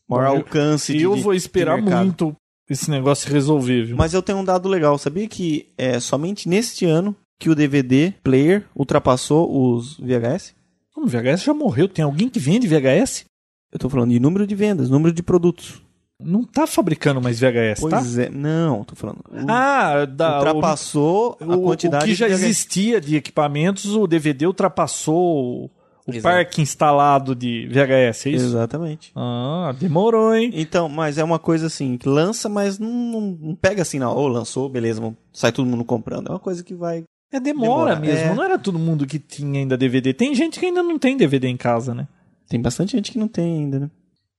maior 0.09 0.27
Bom, 0.29 0.33
eu- 0.33 0.37
alcance 0.37 0.93
de 0.93 1.03
eu 1.03 1.15
vou 1.15 1.33
esperar 1.33 1.81
muito 1.81 2.35
esse 2.69 2.89
negócio 2.89 3.31
resolver, 3.31 3.85
viu? 3.85 3.95
Mas 3.97 4.13
eu 4.13 4.21
tenho 4.23 4.39
um 4.39 4.43
dado 4.43 4.67
legal. 4.67 4.97
Sabia 4.97 5.27
que 5.27 5.67
é 5.77 5.99
somente 5.99 6.49
neste 6.49 6.85
ano 6.85 7.15
que 7.39 7.49
o 7.49 7.55
DVD 7.55 8.13
player 8.23 8.63
ultrapassou 8.75 9.75
os 9.75 9.97
VHS? 9.99 10.53
O 10.97 11.05
VHS 11.05 11.43
já 11.43 11.53
morreu. 11.53 11.87
Tem 11.87 12.03
alguém 12.05 12.29
que 12.29 12.39
vende 12.39 12.67
VHS? 12.67 13.25
Eu 13.71 13.77
tô 13.77 13.89
falando 13.89 14.11
de 14.11 14.19
número 14.19 14.47
de 14.47 14.55
vendas, 14.55 14.89
número 14.89 15.13
de 15.13 15.21
produtos. 15.21 15.81
Não 16.17 16.43
tá 16.45 16.65
fabricando 16.65 17.21
mais 17.21 17.41
VHS, 17.41 17.81
tá? 17.81 17.99
Pois 17.99 18.17
é, 18.17 18.29
não, 18.29 18.85
tô 18.85 18.95
falando. 18.95 19.19
O- 19.29 19.45
Ah, 19.51 20.05
da, 20.05 20.37
ultrapassou 20.37 21.37
o, 21.41 21.51
a 21.53 21.57
quantidade 21.57 22.05
o 22.05 22.07
que 22.07 22.15
já 22.15 22.27
de 22.27 22.33
existia 22.33 23.01
de 23.01 23.17
equipamentos, 23.17 23.93
o 23.93 24.07
DVD 24.07 24.47
ultrapassou 24.47 25.69
o, 26.07 26.11
Exato. 26.11 26.21
parque 26.23 26.61
instalado 26.61 27.35
de 27.35 27.67
VHS, 27.67 28.25
é 28.27 28.29
isso? 28.29 28.45
Exatamente. 28.45 29.11
Ah, 29.15 29.73
demorou, 29.79 30.35
hein? 30.35 30.51
Então, 30.53 30.87
mas 30.87 31.17
é 31.17 31.23
uma 31.23 31.39
coisa 31.39 31.67
assim, 31.67 31.97
que 31.97 32.07
lança, 32.07 32.47
mas 32.47 32.77
não, 32.77 32.91
não- 33.39 33.55
pega 33.55 33.81
assim, 33.81 33.97
não. 33.99 34.15
Ou 34.15 34.27
lançou, 34.27 34.69
beleza, 34.69 35.01
vamos- 35.01 35.17
sai 35.33 35.51
todo 35.51 35.65
mundo 35.67 35.83
comprando. 35.83 36.27
É 36.27 36.31
uma 36.31 36.39
coisa 36.39 36.63
que 36.63 36.75
vai. 36.75 37.03
É 37.31 37.39
demora, 37.39 37.95
Demora, 37.95 37.99
mesmo. 37.99 38.31
é. 38.31 38.35
Não 38.35 38.43
era 38.43 38.57
todo 38.59 38.77
mundo 38.77 39.05
que 39.07 39.17
tinha 39.19 39.59
ainda 39.61 39.75
DVD. 39.75 40.13
Tem 40.13 40.33
gente 40.35 40.59
que 40.59 40.65
ainda 40.67 40.83
não 40.83 40.97
tem 40.99 41.17
DVD 41.17 41.47
em 41.47 41.57
casa, 41.57 41.93
né? 41.95 42.07
Tem 42.47 42.61
bastante 42.61 42.91
gente 42.91 43.11
que 43.11 43.17
não 43.17 43.27
tem 43.27 43.57
ainda, 43.63 43.79
né? 43.79 43.91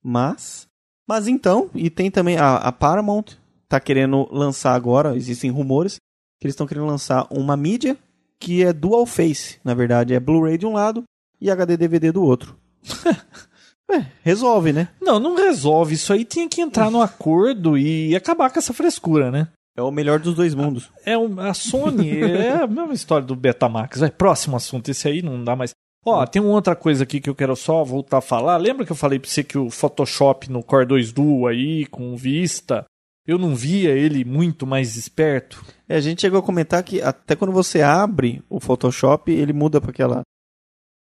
Mas. 0.02 0.66
Mas 1.08 1.28
então, 1.28 1.68
e 1.74 1.90
tem 1.90 2.10
também 2.10 2.36
a, 2.36 2.56
a 2.56 2.72
Paramount 2.72 3.24
tá 3.68 3.78
querendo 3.80 4.28
lançar 4.32 4.74
agora, 4.74 5.16
existem 5.16 5.50
rumores 5.50 5.96
que 6.40 6.46
eles 6.46 6.52
estão 6.54 6.66
querendo 6.66 6.86
lançar 6.86 7.26
uma 7.30 7.56
mídia 7.56 7.96
que 8.38 8.62
é 8.62 8.72
dual 8.72 9.06
face. 9.06 9.58
Na 9.64 9.74
verdade, 9.74 10.14
é 10.14 10.20
Blu-ray 10.20 10.58
de 10.58 10.66
um 10.66 10.72
lado 10.72 11.02
e 11.40 11.50
HD 11.50 11.76
DVD 11.76 12.12
do 12.12 12.22
outro. 12.22 12.56
é, 13.90 14.06
resolve, 14.22 14.72
né? 14.72 14.88
Não, 15.00 15.18
não 15.18 15.36
resolve. 15.36 15.94
Isso 15.94 16.12
aí 16.12 16.24
tinha 16.24 16.48
que 16.48 16.60
entrar 16.60 16.90
no 16.90 17.00
acordo 17.00 17.76
e 17.76 18.14
acabar 18.16 18.50
com 18.50 18.58
essa 18.58 18.72
frescura, 18.72 19.30
né? 19.30 19.48
É 19.76 19.82
o 19.82 19.90
melhor 19.90 20.18
dos 20.18 20.34
dois 20.34 20.54
mundos. 20.54 20.90
É 21.04 21.18
um- 21.18 21.38
a 21.38 21.52
Sony, 21.52 22.20
é 22.22 22.62
a 22.62 22.66
mesma 22.66 22.94
história 22.94 23.26
do 23.26 23.36
Betamax. 23.36 24.00
Vai, 24.00 24.10
próximo 24.10 24.56
assunto, 24.56 24.90
esse 24.90 25.06
aí 25.06 25.20
não 25.20 25.44
dá 25.44 25.54
mais. 25.54 25.72
Ó, 26.04 26.24
tem 26.24 26.40
uma 26.40 26.52
outra 26.52 26.74
coisa 26.74 27.02
aqui 27.02 27.20
que 27.20 27.28
eu 27.28 27.34
quero 27.34 27.54
só 27.56 27.84
voltar 27.84 28.18
a 28.18 28.22
falar. 28.22 28.56
Lembra 28.56 28.86
que 28.86 28.92
eu 28.92 28.96
falei 28.96 29.18
pra 29.18 29.28
você 29.28 29.42
que 29.44 29.58
o 29.58 29.68
Photoshop 29.68 30.50
no 30.50 30.62
Core 30.62 30.86
2 30.86 31.12
Duo 31.12 31.46
aí, 31.46 31.84
com 31.86 32.16
Vista, 32.16 32.84
eu 33.26 33.36
não 33.36 33.54
via 33.56 33.90
ele 33.90 34.24
muito 34.24 34.66
mais 34.66 34.96
esperto? 34.96 35.62
É, 35.88 35.96
a 35.96 36.00
gente 36.00 36.20
chegou 36.22 36.38
a 36.38 36.42
comentar 36.42 36.82
que 36.82 37.02
até 37.02 37.34
quando 37.36 37.52
você 37.52 37.82
abre 37.82 38.42
o 38.48 38.60
Photoshop, 38.60 39.30
ele 39.32 39.52
muda 39.52 39.80
para 39.80 39.90
aquela. 39.90 40.22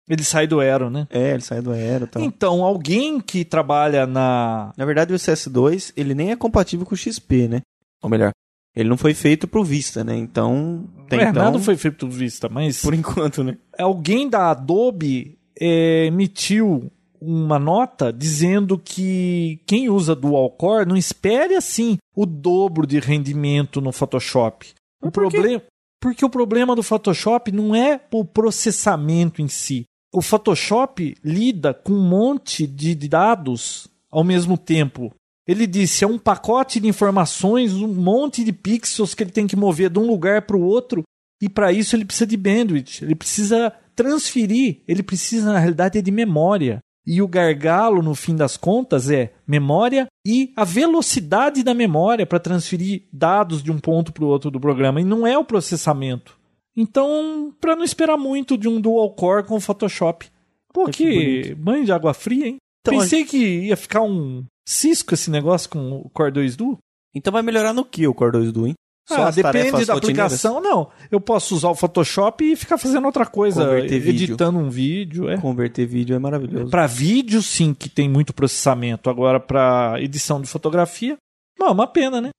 Ele 0.07 0.23
sai 0.23 0.45
do 0.45 0.59
Aero, 0.59 0.89
né? 0.89 1.07
É, 1.09 1.31
ele 1.31 1.41
sai 1.41 1.61
do 1.61 1.71
Aero 1.71 2.05
tal. 2.05 2.21
Então, 2.21 2.63
alguém 2.63 3.19
que 3.19 3.43
trabalha 3.43 4.05
na. 4.05 4.71
Na 4.77 4.85
verdade, 4.85 5.13
o 5.13 5.17
CS2 5.17 5.93
ele 5.97 6.13
nem 6.13 6.31
é 6.31 6.35
compatível 6.35 6.85
com 6.85 6.93
o 6.93 6.97
XP, 6.97 7.47
né? 7.47 7.61
Ou 8.03 8.09
melhor, 8.09 8.31
ele 8.75 8.89
não 8.89 8.97
foi 8.97 9.13
feito 9.13 9.47
pro 9.47 9.63
Vista, 9.63 10.03
né? 10.03 10.15
Então, 10.15 10.87
tem 11.09 11.19
é, 11.19 11.29
então, 11.29 11.43
nada 11.43 11.59
foi 11.59 11.75
feito 11.75 12.05
do 12.05 12.11
Vista, 12.11 12.49
mas. 12.49 12.81
por 12.81 12.93
enquanto, 12.93 13.43
né? 13.43 13.57
alguém 13.79 14.29
da 14.29 14.51
Adobe 14.51 15.39
é, 15.59 16.05
emitiu 16.05 16.91
uma 17.19 17.57
nota 17.57 18.13
dizendo 18.13 18.77
que 18.77 19.59
quem 19.65 19.89
usa 19.89 20.15
dual 20.15 20.51
core 20.51 20.87
não 20.87 20.97
espere 20.97 21.55
assim 21.55 21.97
o 22.15 22.25
dobro 22.25 22.85
de 22.85 22.99
rendimento 22.99 23.81
no 23.81 23.91
Photoshop. 23.91 24.67
O 25.01 25.09
por 25.09 25.31
problema, 25.31 25.63
porque 25.99 26.23
o 26.23 26.29
problema 26.29 26.75
do 26.75 26.83
Photoshop 26.83 27.51
não 27.51 27.73
é 27.73 28.01
o 28.11 28.23
processamento 28.23 29.41
em 29.41 29.47
si. 29.47 29.85
O 30.15 30.21
Photoshop 30.21 31.13
lida 31.21 31.73
com 31.73 31.91
um 31.91 32.07
monte 32.07 32.65
de 32.65 32.95
dados 32.95 33.89
ao 34.09 34.23
mesmo 34.23 34.57
tempo. 34.57 35.13
Ele 35.45 35.67
disse 35.67 36.05
é 36.05 36.07
um 36.07 36.17
pacote 36.17 36.79
de 36.79 36.87
informações, 36.87 37.73
um 37.73 37.93
monte 37.93 38.41
de 38.41 38.53
pixels 38.53 39.13
que 39.13 39.23
ele 39.23 39.31
tem 39.31 39.45
que 39.45 39.57
mover 39.57 39.89
de 39.89 39.99
um 39.99 40.07
lugar 40.07 40.43
para 40.43 40.55
o 40.55 40.63
outro 40.63 41.03
e 41.41 41.49
para 41.49 41.73
isso 41.73 41.97
ele 41.97 42.05
precisa 42.05 42.27
de 42.27 42.37
bandwidth, 42.37 43.01
ele 43.01 43.13
precisa 43.13 43.73
transferir, 43.93 44.83
ele 44.87 45.03
precisa 45.03 45.51
na 45.51 45.59
realidade 45.59 46.01
de 46.01 46.11
memória. 46.11 46.79
E 47.05 47.21
o 47.21 47.27
gargalo, 47.27 48.01
no 48.01 48.15
fim 48.15 48.37
das 48.37 48.55
contas, 48.55 49.09
é 49.09 49.33
memória 49.45 50.07
e 50.25 50.53
a 50.55 50.63
velocidade 50.63 51.61
da 51.61 51.73
memória 51.73 52.25
para 52.25 52.39
transferir 52.39 53.03
dados 53.11 53.61
de 53.61 53.69
um 53.69 53.79
ponto 53.79 54.13
para 54.13 54.23
o 54.23 54.29
outro 54.29 54.49
do 54.49 54.61
programa, 54.61 55.01
e 55.01 55.03
não 55.03 55.27
é 55.27 55.37
o 55.37 55.43
processamento. 55.43 56.37
Então, 56.75 57.53
para 57.59 57.75
não 57.75 57.83
esperar 57.83 58.17
muito 58.17 58.57
de 58.57 58.67
um 58.67 58.81
dual 58.81 59.13
core 59.13 59.45
com 59.45 59.55
o 59.55 59.61
Photoshop. 59.61 60.27
Pô, 60.73 60.89
É 60.89 60.91
que 60.91 61.43
que 61.43 61.55
banho 61.55 61.85
de 61.85 61.91
água 61.91 62.13
fria, 62.13 62.47
hein? 62.47 62.57
Então, 62.81 62.99
Pensei 62.99 63.23
que 63.23 63.37
ia 63.61 63.77
ficar 63.77 64.01
um 64.01 64.43
cisco 64.67 65.13
esse 65.13 65.31
negócio 65.31 65.69
com 65.69 65.91
o 65.93 66.09
Core 66.09 66.31
2 66.31 66.55
Duo. 66.55 66.77
Então 67.15 67.31
vai 67.31 67.41
melhorar 67.41 67.73
no 67.73 67.85
que 67.85 68.05
o 68.07 68.13
Core 68.13 68.33
2 68.33 68.51
Duo, 68.51 68.67
hein? 68.67 68.73
Ah, 69.09 69.27
as 69.27 69.35
depende 69.35 69.85
da 69.85 69.93
aplicação, 69.93 70.59
não. 70.59 70.89
Eu 71.11 71.21
posso 71.21 71.55
usar 71.55 71.69
o 71.69 71.75
Photoshop 71.75 72.43
e 72.43 72.55
ficar 72.55 72.77
fazendo 72.77 73.05
outra 73.05 73.25
coisa, 73.25 73.63
Converter 73.63 73.99
vídeo. 73.99 74.23
editando 74.23 74.57
um 74.57 74.69
vídeo. 74.69 75.29
É. 75.29 75.37
Converter 75.37 75.85
vídeo 75.85 76.15
é 76.15 76.19
maravilhoso. 76.19 76.71
Para 76.71 76.87
vídeo, 76.87 77.41
sim, 77.41 77.73
que 77.73 77.87
tem 77.87 78.09
muito 78.09 78.33
processamento. 78.33 79.09
Agora, 79.09 79.39
para 79.39 79.95
edição 79.99 80.41
de 80.41 80.47
fotografia, 80.47 81.17
não, 81.57 81.67
é 81.67 81.71
uma 81.71 81.87
pena, 81.87 82.19
né? 82.19 82.29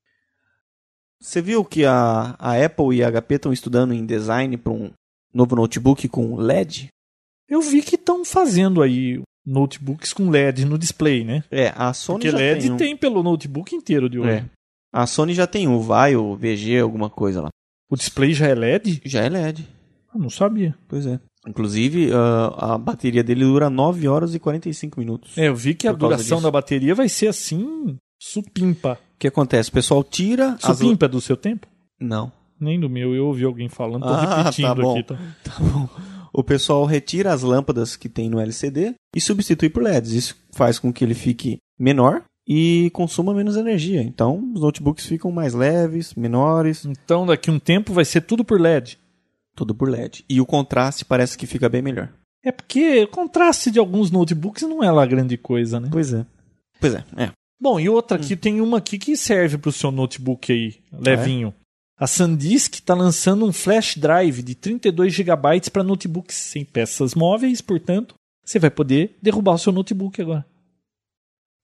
Você 1.27 1.43
viu 1.43 1.65
que 1.65 1.85
a, 1.85 2.37
a 2.39 2.65
Apple 2.65 2.97
e 2.97 3.03
a 3.03 3.11
HP 3.11 3.35
estão 3.35 3.53
estudando 3.53 3.93
em 3.93 4.07
design 4.07 4.57
para 4.57 4.73
um 4.73 4.93
novo 5.35 5.57
notebook 5.57 6.07
com 6.09 6.37
LED? 6.37 6.87
Eu 7.49 7.61
vi 7.61 7.83
que 7.83 7.97
estão 7.97 8.25
fazendo 8.25 8.81
aí 8.81 9.21
notebooks 9.45 10.13
com 10.13 10.31
LED 10.31 10.65
no 10.65 10.79
display, 10.79 11.25
né? 11.25 11.43
É, 11.51 11.73
a 11.75 11.93
Sony 11.93 12.21
Porque 12.21 12.31
já 12.31 12.39
LED 12.39 12.61
tem, 12.61 12.71
um. 12.71 12.77
tem 12.77 12.97
pelo 12.97 13.25
notebook 13.25 13.75
inteiro 13.75 14.09
de 14.09 14.21
hoje. 14.21 14.31
É. 14.31 14.45
A 14.93 15.05
Sony 15.05 15.35
já 15.35 15.49
tem 15.49 15.67
o 15.67 15.81
Vai, 15.81 16.15
o 16.15 16.37
VG, 16.37 16.79
alguma 16.79 17.11
coisa 17.11 17.43
lá. 17.43 17.49
O 17.91 17.97
display 17.97 18.33
já 18.33 18.47
é 18.47 18.55
LED? 18.55 19.03
Já 19.05 19.25
é 19.25 19.29
LED. 19.29 19.67
Eu 20.15 20.21
não 20.21 20.31
sabia. 20.31 20.77
Pois 20.87 21.07
é. 21.09 21.19
Inclusive, 21.45 22.13
ah, 22.13 22.75
a 22.75 22.79
bateria 22.79 23.25
dele 23.25 23.41
dura 23.41 23.69
9 23.69 24.07
horas 24.07 24.33
e 24.33 24.39
45 24.39 25.01
minutos. 25.01 25.37
É, 25.37 25.49
eu 25.49 25.57
vi 25.57 25.75
que 25.75 25.89
a 25.89 25.93
duração 25.93 26.41
da 26.41 26.53
bateria 26.53 26.95
vai 26.95 27.09
ser 27.09 27.27
assim, 27.27 27.97
supimpa. 28.17 28.97
O 29.17 29.19
que 29.19 29.29
acontece? 29.29 29.71
O 29.71 29.73
pessoal 29.73 30.05
tira 30.05 30.57
as... 30.63 30.79
Supimpa 30.79 31.07
é 31.07 31.09
do 31.09 31.21
seu 31.21 31.37
tempo? 31.37 31.67
Não. 31.99 32.31
Nem 32.61 32.79
do 32.79 32.89
meu, 32.89 33.15
eu 33.15 33.27
ouvi 33.27 33.45
alguém 33.45 33.69
falando, 33.69 34.03
tô 34.03 34.09
Ah, 34.09 34.37
repetindo 34.45 34.67
tá 34.67 34.75
bom. 34.75 34.93
aqui. 34.93 35.03
Tá? 35.03 35.19
Tá 35.45 35.53
bom. 35.61 35.89
O 36.33 36.45
pessoal 36.45 36.85
retira 36.85 37.33
as 37.33 37.43
lâmpadas 37.43 37.97
que 37.97 38.09
tem 38.09 38.29
no 38.29 38.39
LCD 38.41 38.95
e 39.15 39.21
substitui 39.21 39.71
por 39.71 39.83
LEDs. 39.83 40.13
Isso 40.13 40.37
faz 40.53 40.79
com 40.79 40.93
que 40.93 41.03
ele 41.03 41.15
fique 41.15 41.57
menor 41.79 42.23
e 42.47 42.91
consuma 42.93 43.33
menos 43.35 43.57
energia. 43.57 44.03
Então, 44.03 44.53
os 44.55 44.61
notebooks 44.61 45.07
ficam 45.07 45.31
mais 45.33 45.55
leves, 45.55 46.15
menores, 46.15 46.85
Então, 46.85 47.25
daqui 47.27 47.51
um 47.51 47.59
tempo 47.59 47.93
vai 47.95 48.05
ser 48.05 48.21
tudo 48.23 48.45
por 48.45 48.61
LED. 48.61 48.99
tudo 49.55 49.75
por 49.75 49.89
LED. 49.89 50.25
E 50.29 50.39
o 50.39 50.45
contraste 50.47 51.05
parece 51.07 51.39
que 51.39 51.47
fica 51.47 51.69
bem 51.71 51.81
melhor. 51.81 52.11
É 52.45 52.53
porque 52.53 53.03
o 53.05 53.09
contraste 53.09 53.71
de 53.71 53.79
alguns 53.79 54.11
notebooks 54.11 54.63
não 54.65 54.85
é 54.85 54.91
lá 54.91 55.05
grande 55.07 55.39
coisa, 55.39 55.81
né? 55.81 55.89
Pois 55.91 56.13
é. 56.13 56.25
Pois 56.79 56.95
é, 56.95 57.03
é. 57.17 57.31
Bom, 57.61 57.81
e 57.81 57.89
outra 57.89 58.19
Hum. 58.19 58.21
aqui, 58.21 58.37
tem 58.37 58.61
uma 58.61 58.79
aqui 58.79 58.99
que 58.99 59.17
serve 59.17 59.57
pro 59.59 59.73
seu 59.73 59.91
notebook 59.91 60.53
aí, 60.53 60.77
levinho. 60.93 61.55
A 61.99 62.07
SanDisk 62.07 62.75
está 62.75 62.95
lançando 62.95 63.47
um 63.47 63.53
flash 63.53 63.97
drive 63.97 64.43
de 64.43 64.55
32 64.55 65.15
GB 65.15 65.71
para 65.73 65.83
notebooks 65.83 66.37
sem 66.37 66.63
peças 66.65 67.15
móveis, 67.15 67.63
portanto, 67.63 68.15
você 68.45 68.59
vai 68.59 68.71
poder 68.71 69.17
derrubar 69.23 69.55
o 69.55 69.59
seu 69.59 69.73
notebook 69.73 70.21
agora. 70.21 70.45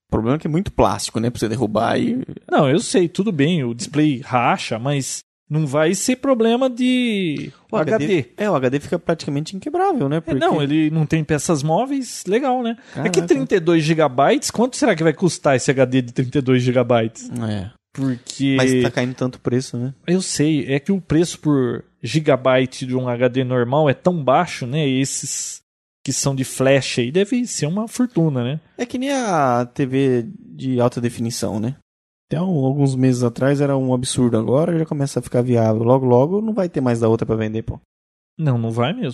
O 0.08 0.10
problema 0.10 0.36
é 0.36 0.38
que 0.40 0.46
é 0.46 0.50
muito 0.50 0.72
plástico, 0.72 1.20
né? 1.20 1.30
Pra 1.30 1.38
você 1.38 1.48
derrubar 1.48 1.98
e. 1.98 2.22
Não, 2.50 2.68
eu 2.68 2.78
sei, 2.80 3.08
tudo 3.08 3.30
bem, 3.30 3.62
o 3.64 3.74
display 3.74 4.20
racha, 4.20 4.78
mas 4.78 5.20
não 5.52 5.66
vai 5.66 5.94
ser 5.94 6.16
problema 6.16 6.70
de 6.70 7.52
O 7.70 7.76
HD. 7.76 8.24
É, 8.38 8.50
o 8.50 8.54
HD 8.54 8.80
fica 8.80 8.98
praticamente 8.98 9.54
inquebrável, 9.54 10.08
né? 10.08 10.16
É, 10.16 10.20
Porque... 10.20 10.40
não, 10.40 10.62
ele 10.62 10.90
não 10.90 11.04
tem 11.04 11.22
peças 11.22 11.62
móveis, 11.62 12.24
legal, 12.26 12.62
né? 12.62 12.74
É 12.96 13.10
que 13.10 13.20
Caraca. 13.20 13.26
32 13.26 13.84
GB, 13.84 14.40
quanto 14.50 14.78
será 14.78 14.96
que 14.96 15.02
vai 15.02 15.12
custar 15.12 15.54
esse 15.54 15.70
HD 15.70 16.00
de 16.00 16.12
32 16.12 16.62
GB? 16.62 17.12
É. 17.50 17.70
Porque 17.92 18.54
Mas 18.56 18.82
tá 18.82 18.90
caindo 18.90 19.14
tanto 19.14 19.38
preço, 19.38 19.76
né? 19.76 19.92
eu 20.06 20.22
sei, 20.22 20.64
é 20.72 20.80
que 20.80 20.90
o 20.90 20.98
preço 20.98 21.38
por 21.38 21.84
gigabyte 22.02 22.86
de 22.86 22.96
um 22.96 23.06
HD 23.06 23.44
normal 23.44 23.90
é 23.90 23.92
tão 23.92 24.24
baixo, 24.24 24.66
né? 24.66 24.88
Esses 24.88 25.60
que 26.02 26.14
são 26.14 26.34
de 26.34 26.44
flash 26.44 26.98
aí 26.98 27.12
deve 27.12 27.46
ser 27.46 27.66
uma 27.66 27.86
fortuna, 27.86 28.42
né? 28.42 28.60
É 28.78 28.86
que 28.86 28.96
nem 28.96 29.12
a 29.12 29.66
TV 29.66 30.26
de 30.38 30.80
alta 30.80 30.98
definição, 30.98 31.60
né? 31.60 31.76
Até 32.32 32.40
um- 32.40 32.64
alguns 32.64 32.94
meses 32.94 33.22
atrás 33.22 33.60
era 33.60 33.76
um 33.76 33.92
absurdo, 33.92 34.38
agora 34.38 34.78
já 34.78 34.86
começa 34.86 35.18
a 35.18 35.22
ficar 35.22 35.42
viável. 35.42 35.82
Logo, 35.82 36.06
logo 36.06 36.40
não 36.40 36.54
vai 36.54 36.66
ter 36.68 36.80
mais 36.80 37.00
da 37.00 37.08
outra 37.08 37.26
pra 37.26 37.36
vender, 37.36 37.62
pô. 37.62 37.78
Não, 38.38 38.56
não 38.56 38.70
vai 38.70 38.94
mesmo. 38.94 39.12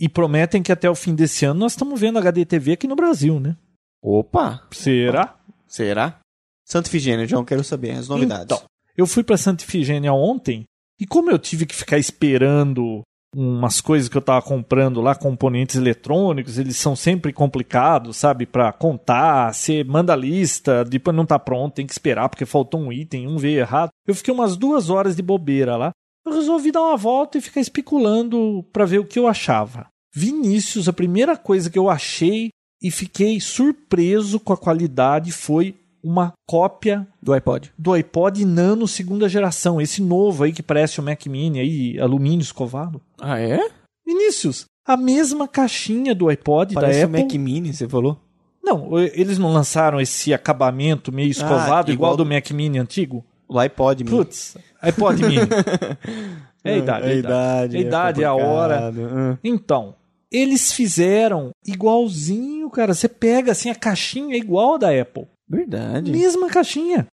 E 0.00 0.08
prometem 0.08 0.62
que 0.62 0.72
até 0.72 0.88
o 0.88 0.94
fim 0.94 1.14
desse 1.14 1.44
ano 1.44 1.60
nós 1.60 1.72
estamos 1.72 2.00
vendo 2.00 2.18
HD 2.18 2.46
TV 2.46 2.72
aqui 2.72 2.86
no 2.88 2.96
Brasil, 2.96 3.38
né? 3.38 3.54
Opa! 4.02 4.66
Será? 4.70 5.38
Será? 5.66 6.20
Santo 6.64 6.86
Ifigênio, 6.86 7.26
João, 7.26 7.44
quero 7.44 7.62
saber 7.62 7.90
as 7.90 8.08
novidades. 8.08 8.44
Então, 8.44 8.62
eu 8.96 9.06
fui 9.06 9.22
para 9.22 9.36
Santa 9.36 9.64
Ifigênia 9.64 10.12
ontem 10.14 10.64
e 10.98 11.06
como 11.06 11.30
eu 11.30 11.38
tive 11.38 11.66
que 11.66 11.74
ficar 11.74 11.98
esperando 11.98 13.02
umas 13.34 13.80
coisas 13.80 14.08
que 14.08 14.16
eu 14.16 14.22
tava 14.22 14.40
comprando 14.42 15.00
lá, 15.00 15.14
componentes 15.14 15.76
eletrônicos, 15.76 16.58
eles 16.58 16.76
são 16.76 16.96
sempre 16.96 17.32
complicados, 17.32 18.16
sabe, 18.16 18.46
para 18.46 18.72
contar, 18.72 19.52
você 19.52 19.84
manda 19.84 20.12
a 20.12 20.16
lista, 20.16 20.84
depois 20.84 21.16
não 21.16 21.26
tá 21.26 21.38
pronto, 21.38 21.74
tem 21.74 21.86
que 21.86 21.92
esperar 21.92 22.28
porque 22.28 22.46
faltou 22.46 22.80
um 22.80 22.92
item, 22.92 23.26
um 23.26 23.36
veio 23.36 23.60
errado. 23.60 23.90
Eu 24.06 24.14
fiquei 24.14 24.32
umas 24.32 24.56
duas 24.56 24.90
horas 24.90 25.14
de 25.14 25.22
bobeira 25.22 25.76
lá. 25.76 25.92
Eu 26.26 26.32
resolvi 26.32 26.70
dar 26.72 26.82
uma 26.82 26.96
volta 26.96 27.38
e 27.38 27.42
ficar 27.42 27.60
especulando 27.60 28.64
para 28.72 28.84
ver 28.84 28.98
o 28.98 29.06
que 29.06 29.18
eu 29.18 29.26
achava. 29.26 29.86
Vinícius, 30.14 30.88
a 30.88 30.92
primeira 30.92 31.36
coisa 31.36 31.70
que 31.70 31.78
eu 31.78 31.88
achei 31.88 32.50
e 32.82 32.90
fiquei 32.90 33.40
surpreso 33.40 34.38
com 34.38 34.52
a 34.52 34.56
qualidade 34.56 35.32
foi 35.32 35.74
uma 36.08 36.32
cópia 36.48 37.06
Do 37.22 37.34
iPod. 37.34 37.70
do 37.76 37.92
iPod 37.92 38.42
Nano 38.46 38.88
segunda 38.88 39.28
geração, 39.28 39.78
esse 39.78 40.00
novo 40.00 40.44
aí 40.44 40.52
que 40.52 40.62
parece 40.62 40.98
o 40.98 41.02
Mac 41.02 41.26
Mini 41.26 41.60
aí, 41.60 42.00
alumínio 42.00 42.40
escovado. 42.40 42.98
Ah, 43.20 43.38
é? 43.38 43.58
Vinícius, 44.06 44.64
a 44.86 44.96
mesma 44.96 45.46
caixinha 45.46 46.14
do 46.14 46.28
iPod 46.28 46.72
Parece 46.74 47.00
da 47.00 47.06
o 47.06 47.10
Apple. 47.10 47.22
Mac 47.24 47.32
Mini, 47.34 47.74
você 47.74 47.86
falou? 47.86 48.18
Não, 48.64 48.98
eles 48.98 49.38
não 49.38 49.52
lançaram 49.52 50.00
esse 50.00 50.32
acabamento 50.32 51.12
meio 51.12 51.30
escovado 51.30 51.90
Ah, 51.90 51.94
igual 51.94 52.14
igual 52.14 52.16
do 52.16 52.24
Mac 52.24 52.50
Mini 52.52 52.78
antigo? 52.78 53.22
O 53.46 53.58
iPod 53.58 54.02
Mini. 54.04 54.16
Putz, 54.16 54.56
iPod 54.80 55.22
Mini. 55.22 55.42
É 56.64 56.72
a 56.74 56.76
idade. 56.76 57.06
É 57.06 57.10
a 57.10 57.14
idade. 57.14 57.76
A 57.76 57.80
idade, 57.80 58.22
é 58.22 58.26
a 58.26 58.34
hora. 58.34 58.90
Ah. 58.90 59.38
Então, 59.44 59.94
eles 60.30 60.72
fizeram 60.72 61.50
igualzinho, 61.64 62.68
cara. 62.68 62.92
Você 62.92 63.08
pega 63.08 63.52
assim, 63.52 63.70
a 63.70 63.74
caixinha 63.76 64.34
é 64.34 64.38
igual 64.38 64.74
a 64.74 64.78
da 64.78 65.00
Apple. 65.00 65.26
Verdade. 65.48 66.10
Mesma 66.10 66.48
caixinha. 66.48 67.06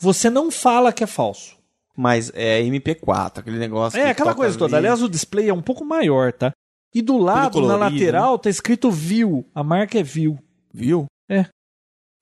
Você 0.00 0.30
não 0.30 0.50
fala 0.50 0.92
que 0.92 1.04
é 1.04 1.06
falso. 1.06 1.56
Mas 1.96 2.32
é 2.34 2.62
MP4, 2.62 3.38
aquele 3.38 3.58
negócio. 3.58 3.98
É 4.00 4.04
que 4.04 4.10
aquela 4.10 4.34
coisa 4.34 4.56
toda. 4.58 4.76
ali. 4.76 4.86
Aliás, 4.86 5.02
o 5.02 5.08
display 5.08 5.48
é 5.48 5.54
um 5.54 5.60
pouco 5.62 5.84
maior, 5.84 6.32
tá? 6.32 6.52
E 6.94 7.02
do 7.02 7.18
lado, 7.18 7.60
na 7.60 7.76
colorido, 7.78 7.78
lateral, 8.00 8.38
tá 8.38 8.48
escrito 8.50 8.90
View. 8.90 9.46
A 9.54 9.62
marca 9.62 9.98
é 9.98 10.02
View. 10.02 10.38
Viu? 10.72 11.06
É. 11.28 11.44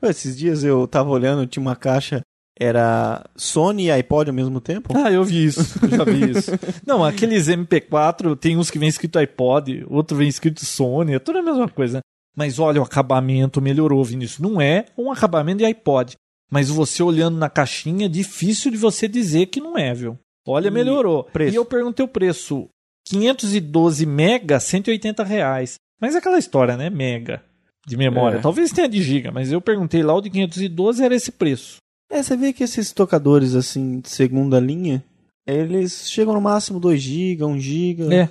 Pô, 0.00 0.09
Esses 0.09 0.37
dias 0.37 0.65
eu 0.65 0.87
tava 0.89 1.11
olhando, 1.11 1.47
tinha 1.47 1.61
uma 1.61 1.77
caixa, 1.77 2.21
era 2.59 3.25
Sony 3.37 3.85
e 3.87 3.91
iPod 3.91 4.29
ao 4.31 4.35
mesmo 4.35 4.61
tempo. 4.61 4.93
Ah, 4.97 5.11
eu 5.11 5.25
vi 5.25 5.45
isso. 5.47 5.61
Eu 5.83 5.89
já 5.99 6.05
vi 6.05 6.31
isso. 6.31 6.50
Não, 6.87 7.05
aqueles 7.05 7.49
MP4, 7.49 8.37
tem 8.37 8.57
uns 8.57 8.71
que 8.71 8.79
vem 8.79 8.89
escrito 8.89 9.19
iPod, 9.19 9.85
outro 9.89 10.17
vem 10.17 10.29
escrito 10.29 10.65
Sony, 10.65 11.15
é 11.15 11.19
tudo 11.19 11.39
a 11.39 11.43
mesma 11.43 11.69
coisa. 11.69 11.99
né? 11.99 12.00
Mas 12.40 12.59
olha, 12.59 12.80
o 12.80 12.85
acabamento 12.85 13.61
melhorou, 13.61 14.02
Vinícius. 14.02 14.38
Não 14.38 14.59
é 14.59 14.87
um 14.97 15.12
acabamento 15.12 15.59
de 15.59 15.66
iPod. 15.66 16.14
Mas 16.50 16.70
você 16.70 17.02
olhando 17.02 17.37
na 17.37 17.50
caixinha, 17.50 18.06
é 18.06 18.09
difícil 18.09 18.70
de 18.70 18.78
você 18.78 19.06
dizer 19.06 19.49
que 19.49 19.61
não 19.61 19.76
é, 19.76 19.92
viu? 19.92 20.18
Olha, 20.49 20.68
E 20.68 20.70
melhorou. 20.70 21.25
preço? 21.25 21.52
E 21.52 21.56
eu 21.56 21.66
perguntei 21.66 22.02
o 22.02 22.09
preço. 22.09 22.66
512 23.06 24.06
mega, 24.06 24.59
180 24.59 25.23
reais. 25.23 25.75
Mas 26.00 26.14
é 26.14 26.18
aquela 26.18 26.38
história, 26.38 26.78
né? 26.78 26.88
Mega 26.88 27.42
de 27.87 27.94
memória. 27.99 28.38
É. 28.38 28.40
Talvez 28.40 28.73
tenha 28.73 28.88
de 28.88 29.02
giga, 29.02 29.30
mas 29.30 29.52
eu 29.52 29.61
perguntei 29.61 30.02
lá, 30.02 30.14
o 30.14 30.23
de 30.23 30.30
512 30.30 31.04
era 31.04 31.14
esse 31.14 31.30
preço. 31.30 31.76
É, 32.11 32.23
você 32.23 32.38
vê 32.38 32.54
que 32.54 32.64
esses 32.64 32.90
tocadores, 32.90 33.54
assim, 33.54 34.00
de 34.00 34.09
segunda 34.09 34.59
linha, 34.59 35.04
eles 35.47 36.11
chegam 36.11 36.32
no 36.32 36.40
máximo 36.40 36.80
2 36.80 37.02
GB, 37.02 37.44
1 37.44 37.61
GB. 37.61 38.14
É. 38.14 38.30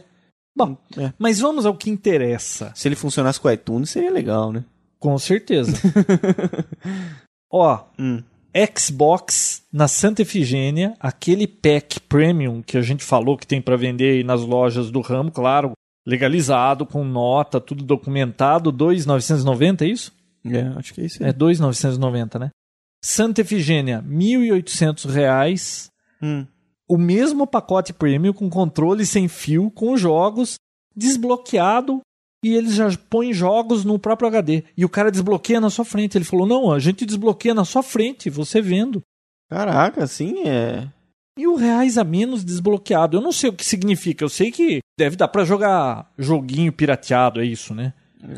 Bom, 0.55 0.77
É. 0.97 1.13
mas 1.17 1.39
vamos 1.39 1.65
ao 1.65 1.75
que 1.75 1.89
interessa. 1.89 2.71
Se 2.75 2.87
ele 2.87 2.95
funcionasse 2.95 3.39
com 3.39 3.47
o 3.47 3.51
iTunes, 3.51 3.89
seria 3.89 4.11
legal, 4.11 4.51
né? 4.51 4.63
Com 4.99 5.17
certeza. 5.17 5.71
Ó, 7.51 7.83
Hum. 7.97 8.21
Xbox 8.77 9.63
na 9.71 9.87
Santa 9.87 10.23
Efigênia, 10.23 10.95
aquele 10.99 11.47
pack 11.47 11.99
premium 12.01 12.61
que 12.63 12.77
a 12.77 12.81
gente 12.81 13.03
falou 13.03 13.37
que 13.37 13.45
tem 13.47 13.61
para 13.61 13.77
vender 13.77 14.11
aí 14.17 14.23
nas 14.23 14.41
lojas 14.41 14.89
do 14.89 15.01
ramo, 15.01 15.31
claro, 15.31 15.71
legalizado, 16.05 16.85
com 16.85 17.03
nota, 17.03 17.61
tudo 17.61 17.83
documentado, 17.83 18.73
2.990, 18.73 19.83
é 19.83 19.87
isso? 19.87 20.11
É, 20.45 20.61
acho 20.77 20.93
que 20.93 21.01
é 21.01 21.05
isso 21.05 21.23
aí. 21.23 21.29
É 21.29 21.33
2.990, 21.33 22.39
né? 22.39 22.49
Santa 23.05 23.41
Efigênia, 23.41 24.01
1.800 24.01 25.05
reais. 25.09 25.89
Hum. 26.21 26.45
O 26.89 26.97
mesmo 26.97 27.45
pacote 27.45 27.93
premium 27.93 28.33
com 28.33 28.49
controle 28.49 29.05
sem 29.05 29.27
fio, 29.27 29.69
com 29.69 29.95
jogos 29.95 30.55
desbloqueado 30.95 32.01
e 32.43 32.53
eles 32.55 32.73
já 32.73 32.89
põem 33.09 33.33
jogos 33.33 33.83
no 33.83 33.99
próprio 33.99 34.27
HD. 34.27 34.63
E 34.77 34.85
o 34.85 34.89
cara 34.89 35.11
desbloqueia 35.11 35.59
na 35.61 35.69
sua 35.69 35.85
frente. 35.85 36.17
Ele 36.17 36.25
falou: 36.25 36.47
Não, 36.47 36.71
a 36.71 36.79
gente 36.79 37.05
desbloqueia 37.05 37.53
na 37.53 37.65
sua 37.65 37.83
frente, 37.83 38.29
você 38.29 38.61
vendo. 38.61 39.01
Caraca, 39.49 40.03
assim 40.03 40.47
é. 40.47 40.87
Mil 41.37 41.55
reais 41.55 41.97
a 41.97 42.03
menos 42.03 42.43
desbloqueado. 42.43 43.17
Eu 43.17 43.21
não 43.21 43.31
sei 43.31 43.49
o 43.49 43.53
que 43.53 43.65
significa. 43.65 44.23
Eu 44.23 44.29
sei 44.29 44.51
que 44.51 44.79
deve 44.97 45.15
dar 45.15 45.27
pra 45.27 45.45
jogar 45.45 46.11
joguinho 46.17 46.71
pirateado, 46.73 47.39
é 47.41 47.45
isso, 47.45 47.73
né? 47.73 47.93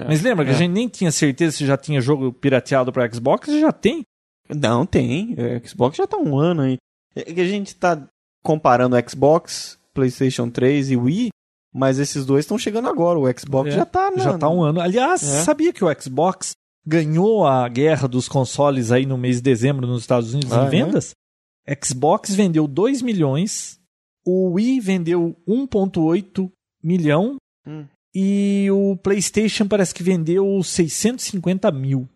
Mas 0.07 0.21
lembra 0.21 0.45
que 0.45 0.51
É. 0.51 0.53
a 0.53 0.57
gente 0.57 0.71
nem 0.71 0.87
tinha 0.87 1.11
certeza 1.11 1.57
se 1.57 1.65
já 1.65 1.75
tinha 1.75 1.99
jogo 1.99 2.31
pirateado 2.31 2.91
pra 2.91 3.11
Xbox? 3.11 3.49
Já 3.59 3.71
tem. 3.71 4.03
Não, 4.47 4.85
tem. 4.85 5.33
É, 5.37 5.59
Xbox 5.67 5.97
já 5.97 6.05
tá 6.05 6.17
um 6.17 6.37
ano 6.37 6.61
aí. 6.61 6.77
É 7.15 7.23
que 7.23 7.41
a 7.41 7.47
gente 7.47 7.75
tá 7.75 8.07
comparando 8.43 8.95
Xbox, 9.09 9.77
PlayStation 9.93 10.49
3 10.49 10.91
e 10.91 10.97
Wii, 10.97 11.29
mas 11.73 11.99
esses 11.99 12.25
dois 12.25 12.43
estão 12.45 12.57
chegando 12.57 12.87
agora. 12.89 13.19
O 13.19 13.39
Xbox 13.39 13.69
É, 13.69 13.77
já 13.77 13.85
tá, 13.85 14.11
Já 14.17 14.37
tá 14.37 14.49
um 14.49 14.61
ano. 14.63 14.81
Aliás, 14.81 15.21
É. 15.23 15.43
sabia 15.43 15.71
que 15.71 15.83
o 15.83 16.01
Xbox 16.01 16.51
ganhou 16.85 17.45
a 17.45 17.67
guerra 17.69 18.07
dos 18.07 18.27
consoles 18.27 18.91
aí 18.91 19.05
no 19.05 19.17
mês 19.17 19.37
de 19.37 19.43
dezembro 19.43 19.85
nos 19.87 20.01
Estados 20.01 20.33
Unidos 20.33 20.51
Ah, 20.53 20.63
em 20.63 20.67
é? 20.67 20.69
vendas? 20.69 21.11
Xbox 21.83 22.33
vendeu 22.33 22.67
2 22.67 23.01
milhões, 23.01 23.79
o 24.25 24.53
Wii 24.53 24.79
vendeu 24.79 25.35
1.8 25.47 26.51
milhão 26.83 27.35
Hum. 27.67 27.85
e 28.13 28.67
o 28.71 28.97
PlayStation 28.97 29.67
parece 29.67 29.93
que 29.93 30.01
vendeu 30.01 30.61
650 30.63 31.71
mil. 31.71 32.09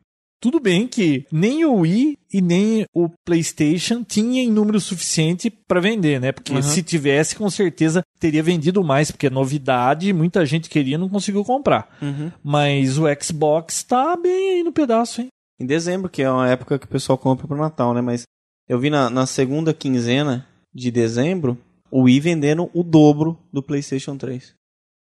Tudo 0.45 0.59
bem 0.59 0.87
que 0.87 1.25
nem 1.31 1.65
o 1.65 1.77
Wii 1.77 2.19
e 2.31 2.39
nem 2.39 2.85
o 2.93 3.09
PlayStation 3.25 4.03
tinham 4.03 4.35
em 4.47 4.51
número 4.51 4.79
suficiente 4.79 5.49
para 5.49 5.81
vender, 5.81 6.21
né? 6.21 6.31
Porque 6.31 6.53
Uhum. 6.53 6.61
se 6.61 6.83
tivesse, 6.83 7.35
com 7.35 7.49
certeza 7.49 8.03
teria 8.19 8.43
vendido 8.43 8.83
mais, 8.83 9.09
porque 9.09 9.25
é 9.25 9.29
novidade, 9.31 10.13
muita 10.13 10.45
gente 10.45 10.69
queria 10.69 10.93
e 10.93 10.97
não 10.99 11.09
conseguiu 11.09 11.43
comprar. 11.43 11.97
Uhum. 11.99 12.31
Mas 12.43 12.99
o 12.99 13.05
Xbox 13.19 13.81
tá 13.81 14.15
bem 14.15 14.57
aí 14.57 14.63
no 14.63 14.71
pedaço, 14.71 15.21
hein? 15.21 15.29
Em 15.59 15.65
dezembro, 15.65 16.07
que 16.11 16.21
é 16.21 16.29
uma 16.29 16.47
época 16.47 16.77
que 16.77 16.85
o 16.85 16.89
pessoal 16.89 17.17
compra 17.17 17.47
pro 17.47 17.57
Natal, 17.57 17.91
né? 17.95 18.01
Mas 18.01 18.21
eu 18.69 18.79
vi 18.79 18.91
na, 18.91 19.09
na 19.09 19.25
segunda 19.25 19.73
quinzena 19.73 20.47
de 20.71 20.91
dezembro 20.91 21.57
o 21.89 22.03
Wii 22.03 22.19
vendendo 22.19 22.69
o 22.71 22.83
dobro 22.83 23.35
do 23.51 23.63
PlayStation 23.63 24.15
3. 24.15 24.53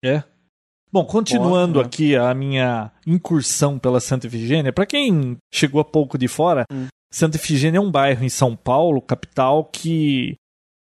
É. 0.02 0.22
Bom, 0.94 1.04
continuando 1.04 1.80
Ótimo. 1.80 1.86
aqui 1.92 2.14
a 2.14 2.32
minha 2.32 2.92
incursão 3.04 3.80
pela 3.80 3.98
Santa 3.98 4.28
Efigênia, 4.28 4.72
para 4.72 4.86
quem 4.86 5.36
chegou 5.52 5.80
há 5.80 5.84
pouco 5.84 6.16
de 6.16 6.28
fora, 6.28 6.64
Hum. 6.72 6.86
Santa 7.10 7.36
Efigênia 7.36 7.78
é 7.78 7.80
um 7.80 7.90
bairro 7.90 8.22
em 8.24 8.28
São 8.28 8.54
Paulo, 8.54 9.02
capital, 9.02 9.64
que 9.64 10.36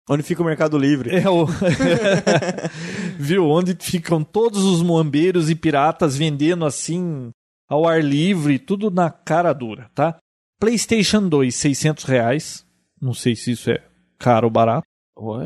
Onde 0.09 0.23
fica 0.23 0.41
o 0.41 0.45
Mercado 0.45 0.75
Livre? 0.75 1.15
é 1.15 1.29
o 1.29 1.45
viu 3.19 3.47
onde 3.47 3.77
ficam 3.79 4.23
todos 4.23 4.63
os 4.63 4.81
moambeiros 4.81 5.51
e 5.51 5.55
piratas 5.55 6.17
vendendo 6.17 6.65
assim 6.65 7.29
ao 7.69 7.87
ar 7.87 8.03
livre, 8.03 8.57
tudo 8.57 8.89
na 8.89 9.11
cara 9.11 9.53
dura, 9.53 9.91
tá? 9.93 10.17
PlayStation 10.59 11.29
2, 11.29 11.53
600 11.53 12.03
reais. 12.05 12.65
Não 12.99 13.13
sei 13.13 13.35
se 13.35 13.51
isso 13.51 13.69
é 13.69 13.83
caro 14.17 14.47
ou 14.47 14.51
barato. 14.51 14.87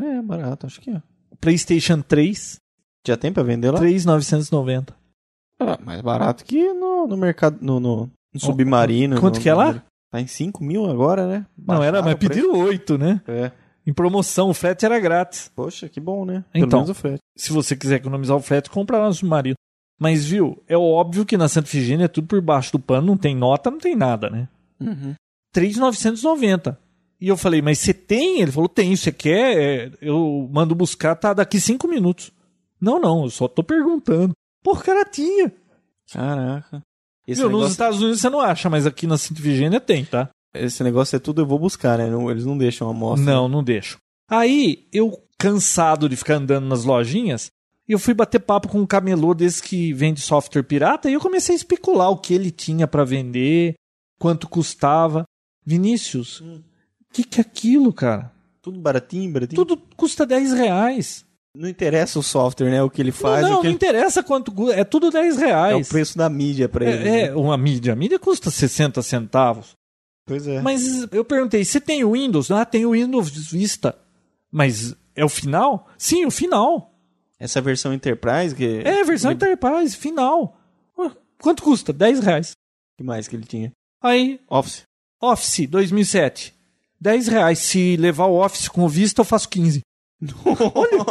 É 0.02 0.22
barato, 0.22 0.64
acho 0.66 0.80
que 0.80 0.90
é. 0.90 1.02
PlayStation 1.42 2.00
3, 2.00 2.56
Já 3.06 3.16
tem 3.16 3.32
pra 3.32 3.42
vender 3.42 3.70
lá? 3.70 3.78
3,990. 3.78 4.94
Ah, 5.60 5.78
mais 5.84 6.00
barato 6.00 6.44
que 6.44 6.72
no, 6.74 7.06
no 7.06 7.16
mercado, 7.16 7.58
no, 7.60 7.80
no, 7.80 8.10
no 8.34 8.40
submarino. 8.40 9.18
Quanto 9.20 9.36
no- 9.36 9.42
que 9.42 9.48
é 9.48 9.54
lá? 9.54 9.82
Tá 10.10 10.20
em 10.20 10.26
5 10.26 10.62
mil 10.62 10.88
agora, 10.88 11.26
né? 11.26 11.46
Não, 11.58 11.82
era, 11.82 12.00
Baixaram 12.02 12.04
mas 12.04 12.14
pediram 12.14 12.58
8, 12.58 12.98
né? 12.98 13.20
É. 13.26 13.50
Em 13.86 13.92
promoção, 13.92 14.50
o 14.50 14.54
frete 14.54 14.84
era 14.84 14.98
grátis. 14.98 15.50
Poxa, 15.54 15.88
que 15.88 16.00
bom, 16.00 16.24
né? 16.24 16.44
Então. 16.54 16.80
menos 16.80 16.90
o 16.90 16.94
frete. 16.94 17.20
Se 17.36 17.52
você 17.52 17.76
quiser 17.76 17.96
economizar 17.96 18.36
o 18.36 18.40
frete, 18.40 18.68
compra 18.70 18.98
lá 18.98 19.06
no 19.06 19.14
submarino. 19.14 19.56
Mas, 19.98 20.26
viu, 20.26 20.62
é 20.68 20.76
óbvio 20.76 21.24
que 21.24 21.36
na 21.38 21.48
Santa 21.48 21.68
Efigênia 21.68 22.04
é 22.04 22.08
tudo 22.08 22.26
por 22.26 22.40
baixo 22.40 22.72
do 22.72 22.78
pano, 22.78 23.06
não 23.06 23.16
tem 23.16 23.34
nota, 23.34 23.70
não 23.70 23.78
tem 23.78 23.96
nada, 23.96 24.28
né? 24.28 24.48
Uhum. 24.80 25.14
3,990. 25.52 26.78
E 27.20 27.28
eu 27.28 27.36
falei, 27.36 27.62
mas 27.62 27.78
você 27.78 27.94
tem? 27.94 28.42
Ele 28.42 28.52
falou, 28.52 28.68
tem. 28.68 28.94
Você 28.94 29.10
quer? 29.10 29.56
É, 29.56 29.90
Eu 30.00 30.48
mando 30.52 30.74
buscar, 30.74 31.14
tá 31.14 31.32
daqui 31.32 31.58
5 31.60 31.88
minutos. 31.88 32.30
Não, 32.80 32.98
não, 33.00 33.24
eu 33.24 33.30
só 33.30 33.48
tô 33.48 33.62
perguntando. 33.62 34.32
Porra, 34.62 34.82
cara, 34.82 35.04
tinha. 35.04 35.52
Caraca. 36.12 36.82
Esse 37.26 37.40
Nos 37.42 37.50
negócio, 37.50 37.70
Estados 37.72 38.00
Unidos 38.00 38.20
você 38.20 38.30
não 38.30 38.40
acha, 38.40 38.70
mas 38.70 38.86
aqui 38.86 39.06
na 39.06 39.18
Santa 39.18 39.40
Efigênia 39.40 39.80
tem, 39.80 40.04
tá? 40.04 40.30
esse 40.54 40.82
negócio 40.82 41.14
é 41.16 41.18
tudo 41.18 41.42
eu 41.42 41.46
vou 41.46 41.58
buscar, 41.58 41.98
né? 41.98 42.08
Não- 42.08 42.30
eles 42.30 42.46
não 42.46 42.56
deixam 42.56 42.88
a 42.88 42.90
amostra. 42.92 43.22
Não, 43.30 43.46
não 43.46 43.62
deixo. 43.62 43.98
Aí, 44.30 44.88
eu, 44.90 45.22
cansado 45.38 46.08
de 46.08 46.16
ficar 46.16 46.36
andando 46.36 46.66
nas 46.66 46.84
lojinhas, 46.84 47.50
eu 47.86 47.98
fui 47.98 48.14
bater 48.14 48.38
papo 48.40 48.66
com 48.68 48.80
um 48.80 48.86
camelô 48.86 49.34
desse 49.34 49.62
que 49.62 49.92
vende 49.92 50.20
software 50.22 50.62
pirata 50.62 51.10
e 51.10 51.12
eu 51.12 51.20
comecei 51.20 51.54
a 51.54 51.56
especular 51.56 52.08
o 52.10 52.16
que 52.16 52.32
ele 52.32 52.50
tinha 52.50 52.86
pra 52.88 53.04
vender, 53.04 53.74
quanto 54.18 54.48
custava. 54.48 55.24
Vinícius, 55.64 56.40
o 56.40 56.44
Hum. 56.44 56.62
que, 57.12 57.22
que 57.24 57.38
é 57.38 57.42
aquilo, 57.42 57.92
cara? 57.92 58.32
Tudo 58.62 58.80
baratinho, 58.80 59.30
baratinho. 59.32 59.56
Tudo 59.56 59.76
custa 59.94 60.24
10 60.24 60.52
reais. 60.54 61.25
Não 61.56 61.68
interessa 61.68 62.18
o 62.18 62.22
software, 62.22 62.70
né? 62.70 62.82
O 62.82 62.90
que 62.90 63.00
ele 63.00 63.12
faz, 63.12 63.42
não, 63.42 63.48
não, 63.48 63.56
não 63.58 63.64
ele... 63.64 63.74
interessa 63.74 64.22
quanto 64.22 64.52
custa, 64.52 64.74
é 64.74 64.84
tudo 64.84 65.10
10 65.10 65.40
é 65.40 65.46
reais. 65.46 65.86
o 65.86 65.90
preço 65.90 66.18
da 66.18 66.28
mídia 66.28 66.68
pra 66.68 66.84
ele. 66.84 67.08
É, 67.08 67.26
é, 67.26 67.34
uma 67.34 67.56
mídia. 67.56 67.94
A 67.94 67.96
mídia 67.96 68.18
custa 68.18 68.50
60 68.50 69.00
centavos. 69.02 69.74
Pois 70.26 70.46
é. 70.46 70.60
Mas 70.60 71.06
eu 71.10 71.24
perguntei, 71.24 71.64
você 71.64 71.80
tem 71.80 72.04
o 72.04 72.12
Windows? 72.12 72.50
Ah, 72.50 72.64
tem 72.64 72.84
o 72.84 72.90
Windows 72.90 73.30
Vista. 73.50 73.96
Mas 74.50 74.94
é 75.14 75.24
o 75.24 75.28
final? 75.28 75.88
Sim, 75.96 76.26
o 76.26 76.30
final. 76.30 76.92
Essa 77.38 77.60
versão 77.60 77.94
Enterprise 77.94 78.54
que 78.54 78.82
É, 78.84 79.02
versão 79.04 79.32
Enterprise, 79.32 79.96
final. 79.96 80.58
Quanto 81.40 81.62
custa? 81.62 81.92
10 81.92 82.20
reais. 82.20 82.52
que 82.96 83.04
mais 83.04 83.28
que 83.28 83.36
ele 83.36 83.44
tinha? 83.44 83.72
Aí, 84.02 84.40
Office. 84.48 84.82
Office 85.20 85.66
2007. 85.68 86.54
10 87.00 87.28
reais. 87.28 87.58
Se 87.58 87.96
levar 87.96 88.26
o 88.26 88.44
Office 88.44 88.68
com 88.68 88.84
o 88.84 88.88
Vista, 88.88 89.20
eu 89.20 89.24
faço 89.24 89.48
15. 89.48 89.80
Olha, 90.44 91.04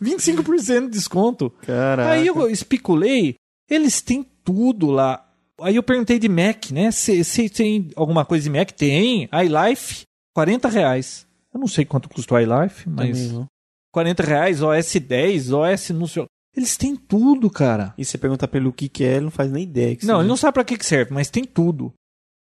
25% 0.00 0.82
de 0.82 0.90
desconto. 0.90 1.50
Caraca. 1.62 2.10
Aí 2.10 2.26
eu 2.26 2.48
especulei, 2.48 3.34
eles 3.68 4.00
têm 4.00 4.24
tudo 4.44 4.90
lá. 4.90 5.24
Aí 5.60 5.76
eu 5.76 5.82
perguntei 5.82 6.18
de 6.18 6.28
Mac, 6.28 6.70
né? 6.70 6.90
Se, 6.90 7.48
tem 7.48 7.90
alguma 7.96 8.24
coisa 8.24 8.44
de 8.44 8.50
Mac? 8.50 8.70
Tem. 8.70 9.28
iLife, 9.32 10.02
40 10.34 10.68
reais. 10.68 11.26
Eu 11.52 11.60
não 11.60 11.66
sei 11.66 11.84
quanto 11.84 12.08
custa 12.08 12.34
o 12.34 12.38
iLife, 12.38 12.88
mas... 12.88 13.18
Também 13.18 13.32
não. 13.32 13.46
40 13.92 14.22
reais, 14.22 14.62
OS 14.62 14.94
10, 14.94 15.52
OS 15.52 15.90
não 15.90 16.06
sei... 16.06 16.24
Eles 16.56 16.76
têm 16.76 16.94
tudo, 16.94 17.50
cara. 17.50 17.94
E 17.96 18.04
você 18.04 18.18
perguntar 18.18 18.48
pra 18.48 18.58
ele 18.58 18.68
o 18.68 18.72
que, 18.72 18.88
que 18.88 19.04
é, 19.04 19.14
ele 19.14 19.24
não 19.26 19.30
faz 19.30 19.50
nem 19.50 19.64
ideia. 19.64 19.94
Não, 19.94 19.98
seja. 20.00 20.18
ele 20.18 20.28
não 20.28 20.36
sabe 20.36 20.54
pra 20.54 20.64
que 20.64 20.76
que 20.76 20.86
serve, 20.86 21.12
mas 21.12 21.30
tem 21.30 21.44
tudo. 21.44 21.92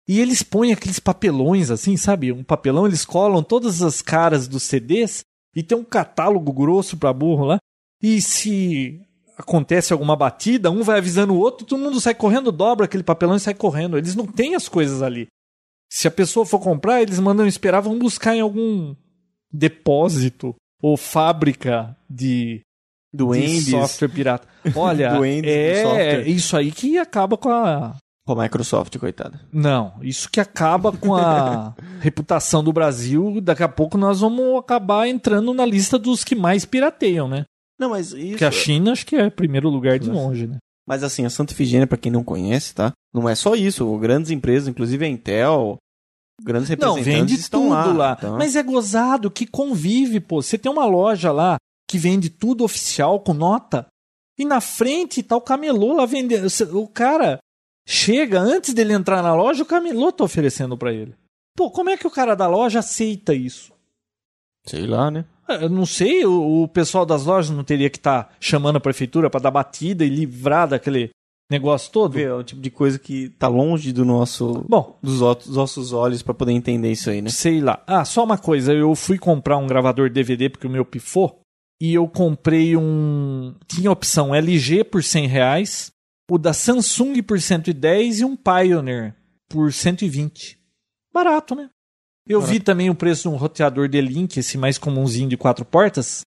E 0.09 0.21
eles 0.21 0.43
põem 0.43 0.73
aqueles 0.73 0.99
papelões 0.99 1.71
assim, 1.71 1.97
sabe? 1.97 2.33
Um 2.33 2.45
papelão, 2.45 2.87
eles 2.87 3.05
colam 3.05 3.43
todas 3.43 3.83
as 3.83 4.01
caras 4.01 4.47
dos 4.47 4.63
CDs 4.63 5.25
e 5.57 5.63
tem 5.63 5.77
um 5.77 5.83
catálogo 5.83 6.53
grosso 6.53 6.99
pra 6.99 7.15
burro 7.15 7.47
lá. 7.47 7.59
E 8.03 8.21
se 8.21 9.01
acontece 9.39 9.93
alguma 9.93 10.15
batida, 10.15 10.71
um 10.71 10.83
vai 10.83 10.99
avisando 10.99 11.33
o 11.35 11.39
outro, 11.39 11.67
todo 11.67 11.83
mundo 11.83 12.01
sai 12.01 12.15
correndo, 12.15 12.53
dobra 12.53 12.85
aquele 12.85 13.03
papelão 13.03 13.37
e 13.37 13.41
sai 13.41 13.55
correndo. 13.55 13.97
Eles 13.97 14.15
não 14.15 14.27
têm 14.27 14.55
as 14.55 14.69
coisas 14.69 15.03
ali. 15.03 15.27
Se 15.91 16.07
a 16.07 16.11
pessoa 16.11 16.45
for 16.45 16.59
comprar, 16.59 17.01
eles 17.01 17.19
mandam 17.19 17.47
esperar, 17.47 17.81
vão 17.81 17.99
buscar 17.99 18.37
em 18.37 18.41
algum 18.41 18.95
depósito 19.51 20.55
ou 20.83 20.97
fábrica 20.97 21.97
de 22.09 22.61
de 23.63 23.71
software 23.71 24.09
pirata. 24.09 24.49
Olha, 24.77 25.15
Duendes 25.15 25.51
do 25.51 25.57
é 25.57 25.83
software. 25.83 26.29
isso 26.29 26.57
aí 26.57 26.71
que 26.71 26.99
acaba 26.99 27.39
com 27.39 27.49
a. 27.49 27.97
com 28.27 28.33
a 28.33 28.43
Microsoft, 28.43 28.99
coitada. 28.99 29.41
Não, 29.53 29.95
isso 30.03 30.29
que 30.29 30.41
acaba 30.41 30.91
com 30.91 31.15
a 31.15 31.73
reputação 32.01 32.63
do 32.63 32.73
Brasil. 32.73 33.41
Daqui 33.41 33.63
a 33.63 33.69
pouco 33.69 33.97
nós 33.97 34.21
vamos 34.21 34.59
acabar 34.59 35.07
entrando 35.07 35.55
na 35.55 35.65
lista 35.65 35.97
dos 35.97 36.25
que 36.25 36.35
mais 36.35 36.65
pirateiam, 36.65 37.29
né? 37.29 37.45
Não, 37.79 37.91
mas 37.91 38.13
isso... 38.13 38.31
Porque 38.31 38.45
a 38.45 38.51
China 38.51 38.91
acho 38.93 39.07
que 39.07 39.15
é 39.15 39.31
primeiro 39.31 39.69
lugar 39.69 39.99
de 39.99 40.11
longe, 40.11 40.49
né? 40.49 40.59
Mas 40.89 41.05
assim, 41.05 41.25
a 41.25 41.31
Santa 41.31 41.53
Efigênia, 41.53 41.87
pra 41.87 41.97
quem 41.99 42.11
não 42.11 42.25
conhece, 42.25 42.75
tá? 42.75 42.93
Não 43.15 43.29
é 43.29 43.35
só 43.35 43.55
isso. 43.55 43.97
Grandes 43.99 44.31
empresas, 44.31 44.69
inclusive 44.69 45.05
a 45.05 45.09
Intel, 45.09 45.77
grandes 46.43 46.69
Não, 46.69 46.95
representantes 46.95 47.05
vende 47.05 47.35
estão 47.35 47.63
tudo 47.63 47.71
lá. 47.71 47.93
lá. 47.93 48.17
então. 48.19 48.37
Mas 48.37 48.57
é 48.57 48.63
gozado 48.63 49.31
que 49.31 49.47
convive, 49.47 50.19
pô. 50.19 50.43
Você 50.43 50.59
tem 50.59 50.71
uma 50.71 50.85
loja 50.85 51.31
lá 51.31 51.57
que 51.89 51.99
vende 51.99 52.29
tudo 52.29 52.65
oficial 52.65 53.21
com 53.21 53.33
nota. 53.33 53.87
E 54.39 54.45
na 54.45 54.61
frente 54.61 55.23
tá 55.23 55.37
o 55.37 55.41
camelô 55.41 55.93
lá 55.95 56.07
vendendo. 56.07 56.47
O 56.73 56.89
cara 56.89 57.39
chega, 57.87 58.41
antes 58.41 58.75
dele 58.75 58.93
entrar 58.93 59.23
na 59.23 59.35
loja, 59.35 59.63
o 59.63 59.67
camelô 59.67 60.11
tá 60.13 60.25
oferecendo 60.25 60.77
pra 60.77 60.93
ele. 60.93 61.15
Pô, 61.57 61.71
como 61.71 61.89
é 61.91 61.97
que 61.97 62.07
o 62.07 62.11
cara 62.11 62.35
da 62.35 62.47
loja 62.47 62.81
aceita 62.81 63.33
isso? 63.35 63.73
Sei 64.67 64.87
lá, 64.87 65.11
né? 65.11 65.25
É, 65.49 65.65
Eu 65.65 65.71
não 65.71 65.87
sei, 65.87 66.27
o, 66.27 66.65
o 66.65 66.69
pessoal 66.69 67.07
das 67.07 67.25
lojas 67.25 67.51
não 67.57 67.63
teria 67.65 67.89
que 67.89 67.99
estar 67.99 68.35
chamando 68.41 68.77
a 68.77 68.81
prefeitura 68.81 69.31
pra 69.31 69.41
dar 69.41 69.51
batida 69.51 70.05
e 70.05 70.09
livrar 70.09 70.69
daquele 70.69 71.11
negócio 71.51 71.93
todo? 71.93 72.13
Vê, 72.13 72.25
é 72.25 72.35
o 72.35 72.43
tipo 72.43 72.61
de 72.61 72.71
coisa 72.71 72.99
que 72.99 73.29
tá 73.31 73.47
longe 73.47 73.93
do 73.93 74.05
nosso... 74.05 74.65
Bom, 74.69 74.99
Dos, 75.01 75.23
ó- 75.23 75.35
dos 75.35 75.55
nossos 75.57 75.93
olhos 75.93 76.21
pra 76.23 76.35
poder 76.35 76.53
entender 76.53 76.91
isso 76.91 77.09
aí, 77.09 77.23
né? 77.23 77.31
sei 77.31 77.61
lá. 77.61 77.83
Ah, 77.87 78.05
só 78.05 78.25
uma 78.25 78.37
coisa, 78.37 78.73
eu 78.75 78.93
fui 78.97 79.17
comprar 79.19 79.57
um 79.57 79.67
gravador 79.69 80.11
DVD 80.11 80.51
porque 80.51 80.67
o 80.67 80.71
meu 80.71 80.85
pifou 80.85 81.39
e 81.81 81.95
eu 81.95 82.09
comprei 82.09 82.77
um. 82.77 83.55
Tinha 83.69 83.91
opção 83.93 84.35
LG 84.35 84.83
por 84.85 85.05
100 85.05 85.27
reais, 85.29 85.93
o 86.31 86.39
da 86.39 86.53
Samsung 86.53 87.23
por 87.23 87.41
110 87.41 88.21
e 88.21 88.25
um 88.25 88.37
Pioneer 88.37 89.15
por 89.49 89.73
120. 89.73 90.59
Barato, 91.13 91.55
né? 91.55 91.71
Eu 92.29 92.41
vi 92.41 92.59
também 92.59 92.91
o 92.91 92.95
preço 92.95 93.23
de 93.23 93.29
um 93.29 93.39
roteador 93.39 93.89
de 93.89 94.01
link, 94.01 94.37
esse 94.37 94.59
mais 94.59 94.79
comumzinho 94.79 95.29
de 95.29 95.37
quatro 95.37 95.65
portas, 95.65 96.23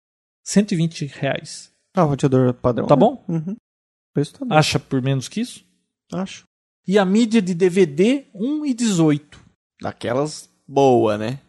120 0.44 1.06
reais. 1.08 1.74
Ah, 1.96 2.06
o 2.06 2.10
roteador 2.10 2.54
padrão. 2.54 2.86
Tá 2.86 2.96
né? 2.96 3.00
bom? 3.00 3.26
Uhum. 3.28 3.54
O 3.54 4.14
preço 4.14 4.34
tá 4.34 4.46
bom. 4.46 4.54
Acha 4.54 4.80
por 4.80 5.02
menos 5.02 5.28
que 5.28 5.42
isso? 5.42 5.66
Acho. 6.14 6.44
E 6.88 7.00
a 7.00 7.04
mídia 7.04 7.42
de 7.42 7.56
DVD, 7.56 8.28
1,18. 8.36 9.40
Daquelas 9.82 10.50
boa, 10.68 11.18
né? 11.18 11.40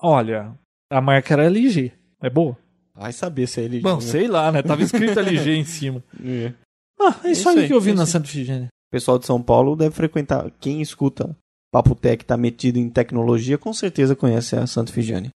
Olha, 0.00 0.56
a 0.88 1.00
marca 1.00 1.34
era 1.34 1.46
LG. 1.46 1.92
É 2.22 2.30
boa? 2.30 2.56
Vai 2.94 3.12
saber 3.12 3.46
se 3.48 3.60
é 3.60 3.64
ele... 3.64 3.80
Bom, 3.80 4.00
sei 4.00 4.28
lá, 4.28 4.50
né? 4.50 4.62
Tava 4.62 4.82
escrito 4.82 5.18
LG 5.18 5.50
em 5.50 5.64
cima. 5.64 6.02
É. 6.24 6.52
Ah, 7.00 7.20
é 7.24 7.30
isso, 7.30 7.40
Isso 7.40 7.48
aí 7.48 7.58
aí, 7.60 7.66
que 7.66 7.74
eu 7.74 7.80
vi 7.80 7.90
é 7.90 7.94
na. 7.94 8.06
Santa 8.06 8.26
Efigênia. 8.26 8.66
O 8.66 8.90
pessoal 8.90 9.18
de 9.18 9.26
São 9.26 9.42
Paulo 9.42 9.76
deve 9.76 9.94
frequentar. 9.94 10.50
Quem 10.58 10.80
escuta 10.80 11.36
Papo 11.70 11.94
Tech 11.94 12.24
tá 12.24 12.36
metido 12.36 12.78
em 12.78 12.88
tecnologia, 12.88 13.58
com 13.58 13.72
certeza 13.72 14.16
conhece 14.16 14.56
a 14.56 14.66
Santa 14.66 14.90
Efigênia. 14.90 15.30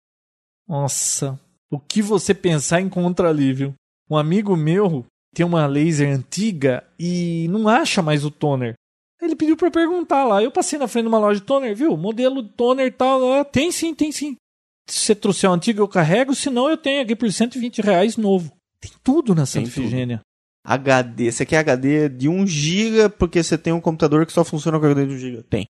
Nossa, 0.67 1.39
o 1.69 1.80
que 1.80 2.02
você 2.02 2.34
pensar 2.34 2.80
encontra 2.80 3.30
ali, 3.30 3.54
viu? 3.54 3.74
Um 4.10 4.17
amigo 4.17 4.56
meu 4.56 5.06
tem 5.34 5.45
uma 5.45 5.65
laser 5.65 6.13
antiga 6.13 6.84
e 7.00 7.47
não 7.50 7.67
acha 7.67 8.02
mais 8.02 8.26
o 8.26 8.32
toner. 8.32 8.74
Ele 9.21 9.36
pediu 9.36 9.56
pra 9.56 9.67
eu 9.67 9.71
perguntar 9.71 10.24
lá. 10.26 10.41
Eu 10.41 10.52
passei 10.52 10.80
na 10.80 10.88
frente 10.88 11.04
de 11.04 11.10
uma 11.10 11.19
loja 11.19 11.39
de 11.39 11.45
toner, 11.45 11.76
viu? 11.76 11.95
Modelo 11.95 12.41
toner 12.43 12.88
e 12.88 12.91
tal. 12.91 13.34
Ah, 13.34 13.45
tem 13.45 13.71
sim, 13.71 13.93
tem 13.93 14.12
sim. 14.12 14.36
Se 14.89 15.00
você 15.00 15.15
trouxer 15.15 15.50
o 15.50 15.54
antigo, 15.54 15.80
eu 15.80 15.88
carrego. 15.88 16.34
Se 16.34 16.50
não, 16.50 16.69
eu 16.69 16.76
tenho 16.76 17.04
aqui 17.04 17.15
por 17.15 17.32
120 17.32 17.82
reais 17.82 18.17
novo. 18.17 18.52
Tem 18.80 18.91
tudo 19.04 19.36
na 19.36 19.45
Santa. 19.45 19.67
Efigênia. 19.67 20.21
HD. 20.63 21.32
Você 21.32 21.45
quer 21.45 21.58
HD 21.60 22.10
de 22.10 22.30
1 22.30 22.45
GB 22.47 23.10
porque 23.17 23.41
você 23.41 23.58
tem 23.58 23.74
um 23.74 23.82
computador 23.82 24.26
que 24.26 24.34
só 24.34 24.43
funciona 24.43 24.80
com 24.80 24.86
HD 24.86 25.06
de 25.08 25.13
1 25.13 25.17
GB? 25.17 25.43
Tem. 25.43 25.65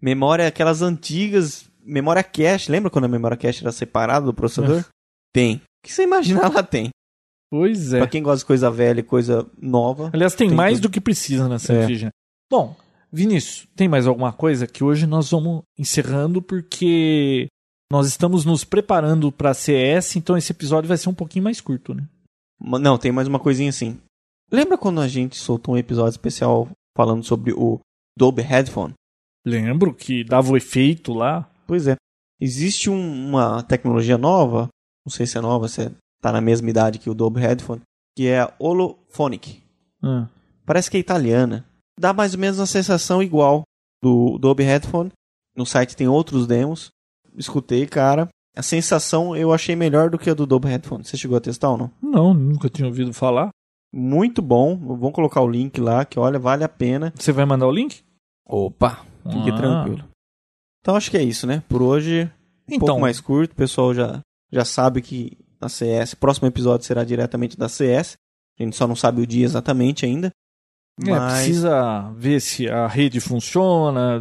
Memória, 0.00 0.46
aquelas 0.46 0.82
antigas. 0.82 1.68
Memória 1.84 2.22
cache. 2.22 2.70
Lembra 2.70 2.90
quando 2.90 3.04
a 3.04 3.08
memória 3.08 3.36
cache 3.36 3.62
era 3.62 3.72
separada 3.72 4.26
do 4.26 4.34
processador? 4.34 4.84
tem. 5.32 5.56
O 5.56 5.60
que 5.86 5.92
você 5.92 6.04
imaginar 6.04 6.52
lá 6.52 6.62
tem. 6.62 6.90
Pois 7.50 7.92
é. 7.92 7.98
Pra 7.98 8.08
quem 8.08 8.22
gosta 8.22 8.38
de 8.38 8.46
coisa 8.46 8.70
velha 8.70 9.00
e 9.00 9.04
coisa 9.04 9.46
nova. 9.60 10.10
Aliás, 10.12 10.34
tem, 10.34 10.48
Tem 10.48 10.56
mais 10.56 10.78
tudo. 10.78 10.88
do 10.88 10.92
que 10.92 11.00
precisa 11.00 11.58
Santa 11.58 11.92
É. 11.92 12.10
Bom, 12.50 12.76
Vinícius, 13.12 13.68
tem 13.76 13.86
mais 13.86 14.06
alguma 14.08 14.32
coisa 14.32 14.66
que 14.66 14.82
hoje 14.82 15.06
nós 15.06 15.30
vamos 15.30 15.62
encerrando 15.78 16.42
porque 16.42 17.46
nós 17.92 18.08
estamos 18.08 18.44
nos 18.44 18.64
preparando 18.64 19.30
para 19.30 19.50
a 19.50 19.54
CS, 19.54 20.16
então 20.16 20.36
esse 20.36 20.50
episódio 20.50 20.88
vai 20.88 20.96
ser 20.96 21.08
um 21.08 21.14
pouquinho 21.14 21.44
mais 21.44 21.60
curto, 21.60 21.94
né? 21.94 22.08
Não, 22.60 22.98
tem 22.98 23.12
mais 23.12 23.28
uma 23.28 23.38
coisinha 23.38 23.70
assim. 23.70 23.98
Lembra 24.50 24.76
quando 24.78 25.00
a 25.00 25.08
gente 25.08 25.36
soltou 25.36 25.74
um 25.74 25.78
episódio 25.78 26.10
especial 26.10 26.68
falando 26.96 27.24
sobre 27.24 27.52
o 27.52 27.80
Dolby 28.16 28.42
Headphone? 28.42 28.94
Lembro 29.44 29.92
que 29.94 30.24
dava 30.24 30.50
o 30.52 30.56
efeito 30.56 31.12
lá. 31.12 31.50
Pois 31.66 31.86
é. 31.86 31.96
Existe 32.40 32.90
um- 32.90 33.28
uma 33.28 33.62
tecnologia 33.62 34.18
nova, 34.18 34.68
não 35.06 35.10
sei 35.10 35.26
se 35.26 35.38
é 35.38 35.40
nova, 35.40 35.68
se 35.68 35.82
é, 35.82 35.92
tá 36.20 36.30
na 36.32 36.40
mesma 36.40 36.68
idade 36.70 36.98
que 36.98 37.10
o 37.10 37.14
Dolby 37.14 37.40
Headphone, 37.40 37.82
que 38.16 38.26
é 38.26 38.40
a 38.40 38.52
Holophonic. 38.58 39.62
Ah, 40.02 40.28
Parece 40.66 40.90
que 40.90 40.96
é 40.96 41.00
italiana. 41.00 41.66
Dá 41.98 42.12
mais 42.14 42.32
ou 42.34 42.40
menos 42.40 42.58
uma 42.58 42.66
sensação 42.66 43.22
igual 43.22 43.62
do 44.02 44.38
Dolby 44.38 44.62
Headphone. 44.62 45.12
No 45.56 45.66
site 45.66 45.94
tem 45.94 46.08
outros 46.08 46.46
demos. 46.46 46.90
Escutei, 47.36 47.86
cara. 47.86 48.28
A 48.56 48.62
sensação 48.62 49.36
eu 49.36 49.52
achei 49.52 49.76
melhor 49.76 50.08
do 50.10 50.18
que 50.18 50.30
a 50.30 50.34
do 50.34 50.46
Dolby 50.46 50.68
Headphone. 50.68 51.04
Você 51.04 51.16
chegou 51.18 51.36
a 51.36 51.40
testar 51.40 51.70
ou 51.70 51.76
não? 51.78 51.90
não, 52.02 52.32
nunca 52.34 52.68
tinha 52.70 52.86
ouvido 52.88 53.12
falar. 53.12 53.50
Muito 53.96 54.42
bom. 54.42 54.76
Vamos 54.76 55.12
colocar 55.12 55.40
o 55.40 55.48
link 55.48 55.80
lá, 55.80 56.04
que 56.04 56.18
olha, 56.18 56.38
vale 56.38 56.64
a 56.64 56.68
pena. 56.68 57.12
Você 57.16 57.30
vai 57.32 57.44
mandar 57.44 57.66
o 57.66 57.72
link? 57.72 58.02
Opa, 58.44 59.04
fique 59.30 59.50
Ah. 59.50 59.56
tranquilo. 59.56 60.04
Então 60.80 60.96
acho 60.96 61.10
que 61.10 61.16
é 61.16 61.22
isso, 61.22 61.46
né? 61.46 61.62
Por 61.68 61.80
hoje, 61.80 62.30
um 62.68 62.74
Então, 62.74 62.86
pouco 62.86 63.00
mais 63.00 63.20
curto. 63.20 63.52
O 63.52 63.56
pessoal 63.56 63.94
já, 63.94 64.20
já 64.52 64.64
sabe 64.64 65.00
que 65.00 65.38
a 65.60 65.68
CS, 65.68 66.14
próximo 66.14 66.48
episódio 66.48 66.84
será 66.86 67.04
diretamente 67.04 67.56
da 67.56 67.68
CS. 67.68 68.16
A 68.58 68.62
gente 68.62 68.76
só 68.76 68.86
não 68.86 68.96
sabe 68.96 69.22
o 69.22 69.26
dia 69.26 69.44
exatamente 69.44 70.04
ainda. 70.04 70.30
é, 71.00 71.10
Mas 71.10 71.32
precisa 71.46 72.12
ver 72.16 72.40
se 72.40 72.68
a 72.68 72.86
rede 72.86 73.18
funciona. 73.20 74.18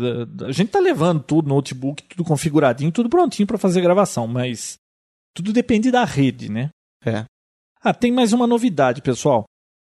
A 0.48 0.52
gente 0.52 0.70
tá 0.72 0.80
levando 0.80 1.22
tudo, 1.22 1.50
notebook, 1.50 2.02
tudo 2.04 2.24
configuradinho, 2.24 2.92
tudo 2.92 3.10
prontinho 3.10 3.46
para 3.48 3.58
fazer 3.58 3.82
gravação, 3.82 4.26
mas 4.28 4.78
tudo 5.36 5.52
depende 5.54 5.92
da 5.92 6.04
rede, 6.06 6.50
né? 6.50 6.70
É. 7.06 7.26
Ah, 7.82 7.94
tem 7.94 8.12
mais 8.12 8.32
uma 8.34 8.48
novidade, 8.48 9.02
pessoal. 9.02 9.44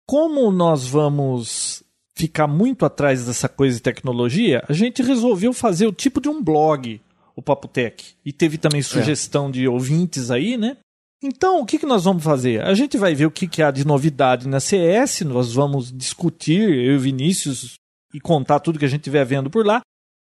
Como 0.06 0.50
nós 0.50 0.86
vamos 0.86 1.82
ficar 2.16 2.46
muito 2.46 2.84
atrás 2.84 3.26
dessa 3.26 3.48
coisa 3.48 3.76
de 3.76 3.82
tecnologia, 3.82 4.62
a 4.68 4.72
gente 4.72 5.02
resolveu 5.02 5.52
fazer 5.52 5.86
o 5.86 5.92
tipo 5.92 6.20
de 6.20 6.28
um 6.28 6.42
blog, 6.42 7.00
o 7.34 7.42
Papo 7.42 7.66
Tech. 7.66 8.14
E 8.24 8.32
teve 8.32 8.58
também 8.58 8.82
sugestão 8.82 9.50
de 9.50 9.66
ouvintes 9.66 10.30
aí, 10.30 10.56
né? 10.56 10.76
Então, 11.22 11.60
o 11.60 11.66
que, 11.66 11.78
que 11.78 11.86
nós 11.86 12.04
vamos 12.04 12.22
fazer? 12.22 12.62
A 12.62 12.74
gente 12.74 12.98
vai 12.98 13.14
ver 13.14 13.26
o 13.26 13.30
que, 13.30 13.48
que 13.48 13.62
há 13.62 13.70
de 13.70 13.86
novidade 13.86 14.46
na 14.46 14.60
CS, 14.60 15.22
nós 15.22 15.54
vamos 15.54 15.90
discutir, 15.90 16.60
eu 16.60 16.92
e 16.92 16.96
o 16.96 17.00
Vinícius, 17.00 17.74
e 18.12 18.20
contar 18.20 18.60
tudo 18.60 18.78
que 18.78 18.84
a 18.84 18.88
gente 18.88 19.00
estiver 19.00 19.24
vendo 19.24 19.48
por 19.48 19.64
lá. 19.66 19.80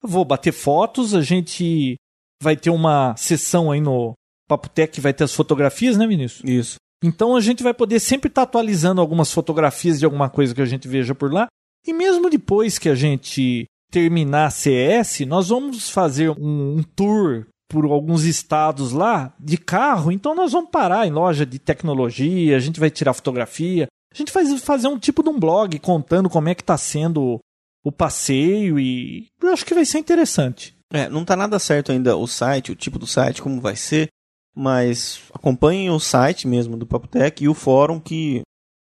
Eu 0.03 0.09
vou 0.09 0.25
bater 0.25 0.53
fotos, 0.53 1.15
a 1.15 1.21
gente 1.21 1.97
vai 2.43 2.57
ter 2.57 2.71
uma 2.71 3.15
sessão 3.17 3.71
aí 3.71 3.81
no 3.81 4.15
Papo 4.49 4.69
Tech 4.69 4.93
que 4.93 5.01
vai 5.01 5.13
ter 5.13 5.25
as 5.25 5.35
fotografias, 5.35 5.97
né, 5.97 6.07
Vinícius? 6.07 6.43
Isso. 6.49 6.77
Então 7.03 7.37
a 7.37 7.41
gente 7.41 7.63
vai 7.63 7.75
poder 7.75 8.01
sempre 8.01 8.29
estar 8.29 8.43
atualizando 8.43 9.01
algumas 9.01 9.33
fotografias 9.33 9.99
de 9.99 10.05
alguma 10.05 10.29
coisa 10.29 10.55
que 10.55 10.63
a 10.63 10.67
gente 10.67 10.89
veja 10.89 11.15
por 11.15 11.33
lá. 11.33 11.47
E 11.87 11.93
mesmo 11.93 12.29
depois 12.29 12.79
que 12.79 12.89
a 12.89 12.95
gente 12.95 13.67
terminar 13.91 14.47
a 14.47 14.51
CS, 14.51 15.21
nós 15.21 15.49
vamos 15.49 15.89
fazer 15.89 16.31
um, 16.31 16.79
um 16.79 16.83
tour 16.83 17.47
por 17.69 17.85
alguns 17.85 18.25
estados 18.25 18.93
lá 18.93 19.35
de 19.41 19.57
carro, 19.57 20.13
então 20.13 20.35
nós 20.35 20.53
vamos 20.53 20.71
parar 20.71 21.07
em 21.07 21.11
loja 21.11 21.45
de 21.45 21.59
tecnologia, 21.59 22.57
a 22.57 22.61
gente 22.61 22.79
vai 22.79 22.91
tirar 22.91 23.13
fotografia, 23.13 23.87
a 24.13 24.17
gente 24.17 24.33
vai 24.33 24.47
fazer 24.59 24.89
um 24.89 24.99
tipo 24.99 25.23
de 25.23 25.29
um 25.29 25.39
blog 25.39 25.79
contando 25.81 26.31
como 26.31 26.49
é 26.49 26.55
que 26.55 26.63
está 26.63 26.77
sendo 26.77 27.41
o 27.85 27.93
passeio 27.93 28.79
e 28.79 29.27
eu 29.43 29.53
acho 29.53 29.65
que 29.65 29.75
vai 29.75 29.85
ser 29.85 29.99
interessante. 29.99 30.77
É, 30.93 31.09
não 31.09 31.25
tá 31.25 31.35
nada 31.35 31.59
certo 31.59 31.91
ainda 31.91 32.17
o 32.17 32.27
site, 32.27 32.73
o 32.73 32.77
tipo 32.77 32.99
do 32.99 33.07
site, 33.07 33.43
como 33.43 33.61
vai 33.61 33.75
ser, 33.75 34.09
mas 34.57 35.23
acompanhem 35.35 35.91
o 35.91 36.01
site 36.01 36.49
mesmo 36.49 36.77
do 36.77 36.87
Papotec 36.87 37.45
e 37.45 37.49
o 37.49 37.55
fórum 37.55 38.01
que 38.01 38.43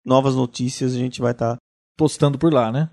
novas 0.04 0.36
notícias 0.36 0.94
a 0.94 0.98
gente 0.98 1.20
vai 1.20 1.32
estar 1.32 1.54
tá... 1.54 1.58
postando 1.96 2.38
por 2.38 2.52
lá, 2.52 2.70
né? 2.70 2.90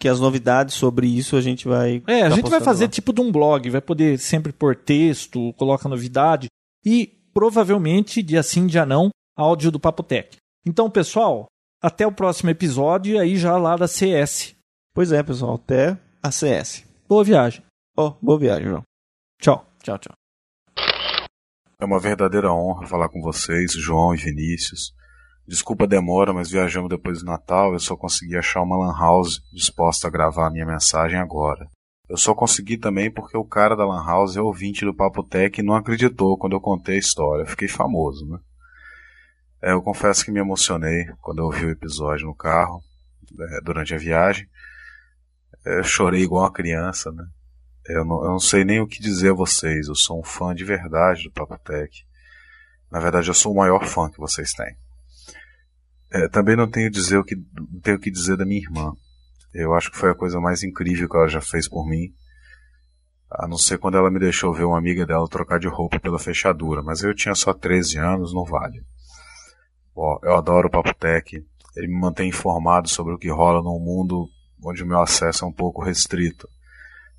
que 0.00 0.08
as 0.08 0.18
novidades 0.18 0.74
sobre 0.74 1.06
isso 1.06 1.36
a 1.36 1.42
gente 1.42 1.68
vai. 1.68 2.02
É, 2.06 2.22
a 2.22 2.30
tá 2.30 2.36
gente 2.36 2.50
vai 2.50 2.60
fazer 2.60 2.84
lá. 2.84 2.90
tipo 2.90 3.12
de 3.12 3.20
um 3.20 3.30
blog, 3.30 3.68
vai 3.68 3.82
poder 3.82 4.18
sempre 4.18 4.50
pôr 4.50 4.74
texto, 4.74 5.52
coloca 5.58 5.90
novidade 5.90 6.48
e 6.84 7.06
provavelmente 7.34 8.22
dia 8.22 8.42
sim, 8.42 8.66
dia 8.66 8.86
não, 8.86 9.10
áudio 9.36 9.70
do 9.70 9.78
Papotec. 9.78 10.38
Então, 10.66 10.90
pessoal, 10.90 11.46
até 11.82 12.06
o 12.06 12.12
próximo 12.12 12.48
episódio 12.48 13.14
e 13.14 13.18
aí 13.18 13.36
já 13.36 13.56
lá 13.58 13.76
da 13.76 13.86
CS. 13.86 14.54
Pois 14.94 15.12
é, 15.12 15.22
pessoal, 15.22 15.54
até 15.54 15.98
a 16.22 16.30
CS. 16.30 16.84
Boa 17.06 17.22
viagem. 17.22 17.62
Oh, 17.96 18.12
boa 18.22 18.38
viagem, 18.38 18.68
João. 18.68 18.82
Tchau. 19.40 19.66
Tchau, 19.82 19.98
tchau. 19.98 20.19
É 21.80 21.84
uma 21.86 21.98
verdadeira 21.98 22.52
honra 22.52 22.86
falar 22.86 23.08
com 23.08 23.22
vocês, 23.22 23.72
João 23.72 24.14
e 24.14 24.18
Vinícius. 24.18 24.92
Desculpa 25.48 25.84
a 25.84 25.86
demora, 25.86 26.30
mas 26.30 26.50
viajamos 26.50 26.90
depois 26.90 27.20
do 27.20 27.24
Natal, 27.24 27.72
eu 27.72 27.78
só 27.78 27.96
consegui 27.96 28.36
achar 28.36 28.60
uma 28.60 28.76
lan 28.76 28.92
house 28.92 29.40
disposta 29.50 30.06
a 30.06 30.10
gravar 30.10 30.48
a 30.48 30.50
minha 30.50 30.66
mensagem 30.66 31.18
agora. 31.18 31.66
Eu 32.06 32.18
só 32.18 32.34
consegui 32.34 32.76
também 32.76 33.10
porque 33.10 33.34
o 33.34 33.46
cara 33.46 33.74
da 33.74 33.86
lan 33.86 34.04
house 34.04 34.36
é 34.36 34.42
ouvinte 34.42 34.84
do 34.84 34.94
Papo 34.94 35.22
Tech 35.22 35.58
e 35.58 35.64
não 35.64 35.74
acreditou 35.74 36.36
quando 36.36 36.52
eu 36.52 36.60
contei 36.60 36.96
a 36.96 36.98
história. 36.98 37.46
fiquei 37.46 37.66
famoso, 37.66 38.26
né? 38.26 38.38
É, 39.62 39.72
eu 39.72 39.80
confesso 39.80 40.22
que 40.22 40.30
me 40.30 40.40
emocionei 40.40 41.06
quando 41.22 41.38
eu 41.38 41.46
ouvi 41.46 41.64
o 41.64 41.70
episódio 41.70 42.26
no 42.26 42.34
carro, 42.34 42.82
é, 43.40 43.60
durante 43.62 43.94
a 43.94 43.98
viagem. 43.98 44.46
É, 45.64 45.82
chorei 45.82 46.24
igual 46.24 46.44
uma 46.44 46.52
criança, 46.52 47.10
né? 47.10 47.24
Eu 47.92 48.04
não, 48.04 48.22
eu 48.24 48.30
não 48.30 48.40
sei 48.40 48.64
nem 48.64 48.80
o 48.80 48.86
que 48.86 49.00
dizer 49.00 49.30
a 49.30 49.34
vocês, 49.34 49.88
eu 49.88 49.94
sou 49.94 50.20
um 50.20 50.22
fã 50.22 50.54
de 50.54 50.64
verdade 50.64 51.24
do 51.24 51.32
Papo 51.32 51.58
Tech. 51.58 52.04
Na 52.90 53.00
verdade, 53.00 53.28
eu 53.28 53.34
sou 53.34 53.52
o 53.52 53.56
maior 53.56 53.84
fã 53.84 54.10
que 54.10 54.18
vocês 54.18 54.52
têm. 54.52 54.76
É, 56.12 56.28
também 56.28 56.56
não 56.56 56.68
tenho 56.68 56.90
dizer 56.90 57.18
o 57.18 57.24
que 57.24 57.36
não 57.36 57.80
tenho 57.80 57.96
o 57.96 58.00
que 58.00 58.10
dizer 58.10 58.36
da 58.36 58.44
minha 58.44 58.60
irmã. 58.60 58.92
Eu 59.54 59.74
acho 59.74 59.90
que 59.90 59.96
foi 59.96 60.10
a 60.10 60.14
coisa 60.14 60.40
mais 60.40 60.62
incrível 60.62 61.08
que 61.08 61.16
ela 61.16 61.28
já 61.28 61.40
fez 61.40 61.68
por 61.68 61.86
mim. 61.86 62.12
A 63.30 63.46
não 63.46 63.56
ser 63.56 63.78
quando 63.78 63.96
ela 63.96 64.10
me 64.10 64.18
deixou 64.18 64.52
ver 64.52 64.64
uma 64.64 64.78
amiga 64.78 65.06
dela 65.06 65.28
trocar 65.28 65.60
de 65.60 65.68
roupa 65.68 66.00
pela 66.00 66.18
fechadura, 66.18 66.82
mas 66.82 67.02
eu 67.02 67.14
tinha 67.14 67.34
só 67.34 67.52
13 67.52 67.98
anos, 67.98 68.34
não 68.34 68.44
vale. 68.44 68.84
Bom, 69.94 70.18
eu 70.24 70.34
adoro 70.36 70.66
o 70.66 70.70
Papo 70.70 70.92
Tech. 70.94 71.36
Ele 71.76 71.86
me 71.86 72.00
mantém 72.00 72.28
informado 72.28 72.88
sobre 72.88 73.14
o 73.14 73.18
que 73.18 73.30
rola 73.30 73.62
num 73.62 73.78
mundo 73.78 74.28
onde 74.64 74.82
o 74.82 74.86
meu 74.86 75.00
acesso 75.00 75.44
é 75.44 75.48
um 75.48 75.52
pouco 75.52 75.82
restrito, 75.82 76.48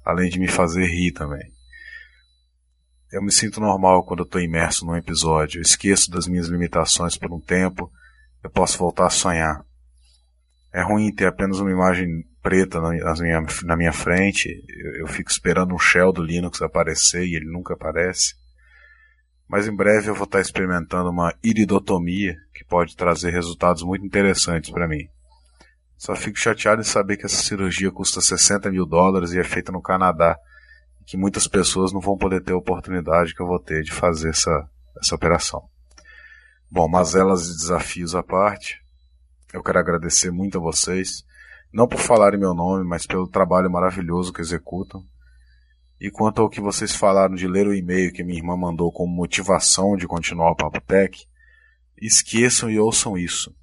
além 0.06 0.30
de 0.30 0.40
me 0.40 0.48
fazer 0.48 0.86
rir 0.86 1.12
também. 1.12 1.52
Eu 3.12 3.22
me 3.22 3.32
sinto 3.32 3.60
normal 3.60 4.04
quando 4.06 4.24
estou 4.24 4.40
imerso 4.40 4.86
num 4.86 4.96
episódio, 4.96 5.60
eu 5.60 5.62
esqueço 5.62 6.10
das 6.10 6.28
minhas 6.28 6.48
limitações 6.48 7.18
por 7.18 7.32
um 7.32 7.40
tempo 7.40 7.92
eu 8.44 8.50
posso 8.50 8.78
voltar 8.78 9.08
a 9.08 9.12
sonhar. 9.12 9.64
É 10.74 10.82
ruim 10.82 11.14
ter 11.14 11.28
apenas 11.28 11.60
uma 11.60 11.72
imagem 11.72 12.26
preta 12.42 12.80
na 12.80 12.90
minha, 12.90 13.46
na 13.64 13.78
minha 13.78 13.94
frente. 13.94 14.50
Eu, 14.68 15.02
eu 15.02 15.08
fico 15.08 15.30
esperando 15.30 15.76
um 15.76 15.80
shell 15.80 16.12
do 16.12 16.24
Linux 16.24 16.62
aparecer 16.62 17.24
e 17.24 17.36
ele 17.36 17.52
nunca 17.52 17.74
aparece. 17.74 18.36
Mas 19.48 19.68
em 19.68 19.76
breve 19.76 20.10
eu 20.10 20.16
vou 20.16 20.24
estar 20.24 20.40
experimentando 20.40 21.10
uma 21.10 21.36
iridotomia 21.44 22.36
que 22.54 22.64
pode 22.64 22.96
trazer 22.96 23.32
resultados 23.32 23.84
muito 23.84 24.06
interessantes 24.06 24.72
para 24.72 24.88
mim. 24.88 25.08
Só 26.02 26.16
fico 26.16 26.40
chateado 26.40 26.82
em 26.82 26.84
saber 26.84 27.16
que 27.16 27.28
essa 27.28 27.44
cirurgia 27.44 27.92
custa 27.92 28.20
60 28.22 28.72
mil 28.72 28.88
dólares 28.88 29.34
e 29.34 29.40
é 29.40 29.44
feita 29.44 29.72
no 29.72 29.80
Canadá. 29.80 30.36
E 31.00 31.04
que 31.04 31.16
muitas 31.16 31.48
pessoas 31.48 31.94
não 31.94 32.02
vão 32.02 32.18
poder 32.18 32.42
ter 32.42 32.54
a 32.54 32.58
oportunidade 32.58 33.36
que 33.36 33.40
eu 33.40 33.46
vou 33.46 33.60
ter 33.60 33.84
de 33.84 33.92
fazer 33.92 34.30
essa, 34.30 34.68
essa 35.00 35.14
operação. 35.14 35.62
Bom, 36.72 36.90
mazelas 36.90 37.46
e 37.46 37.56
desafios 37.56 38.16
à 38.16 38.24
parte, 38.24 38.82
eu 39.54 39.62
quero 39.62 39.78
agradecer 39.78 40.32
muito 40.32 40.58
a 40.58 40.62
vocês, 40.62 41.24
não 41.72 41.88
por 41.88 42.00
falarem 42.00 42.40
meu 42.40 42.56
nome, 42.56 42.84
mas 42.84 43.06
pelo 43.06 43.28
trabalho 43.28 43.70
maravilhoso 43.70 44.34
que 44.34 44.42
executam. 44.42 45.06
E 46.00 46.10
quanto 46.10 46.42
ao 46.42 46.50
que 46.50 46.60
vocês 46.60 46.96
falaram 46.96 47.36
de 47.36 47.48
ler 47.48 47.68
o 47.68 47.76
e-mail 47.76 48.12
que 48.12 48.24
minha 48.24 48.40
irmã 48.40 48.58
mandou 48.58 48.92
como 48.92 49.16
motivação 49.16 49.96
de 49.96 50.08
continuar 50.08 50.50
o 50.50 50.56
Papo 50.56 50.82
Tech, 50.82 51.16
esqueçam 51.96 52.72
e 52.72 52.80
ouçam 52.80 53.16
isso. 53.20 53.56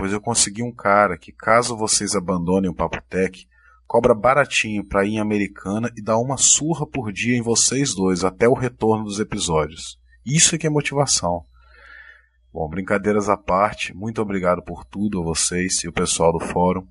Pois 0.00 0.14
eu 0.14 0.20
consegui 0.20 0.62
um 0.62 0.72
cara 0.72 1.18
que, 1.18 1.30
caso 1.30 1.76
vocês 1.76 2.14
abandonem 2.14 2.70
o 2.70 2.74
Papo 2.74 3.02
Tech, 3.02 3.46
cobra 3.86 4.14
baratinho 4.14 4.82
para 4.82 5.04
ir 5.04 5.16
em 5.16 5.20
Americana 5.20 5.92
e 5.94 6.00
dá 6.00 6.16
uma 6.16 6.38
surra 6.38 6.86
por 6.86 7.12
dia 7.12 7.36
em 7.36 7.42
vocês 7.42 7.94
dois 7.94 8.24
até 8.24 8.48
o 8.48 8.54
retorno 8.54 9.04
dos 9.04 9.20
episódios. 9.20 10.00
Isso 10.24 10.54
é 10.54 10.58
que 10.58 10.66
é 10.66 10.70
motivação. 10.70 11.44
Bom, 12.50 12.66
brincadeiras 12.66 13.28
à 13.28 13.36
parte, 13.36 13.94
muito 13.94 14.22
obrigado 14.22 14.62
por 14.62 14.86
tudo 14.86 15.20
a 15.20 15.22
vocês 15.22 15.84
e 15.84 15.88
o 15.88 15.92
pessoal 15.92 16.32
do 16.32 16.40
fórum, 16.46 16.88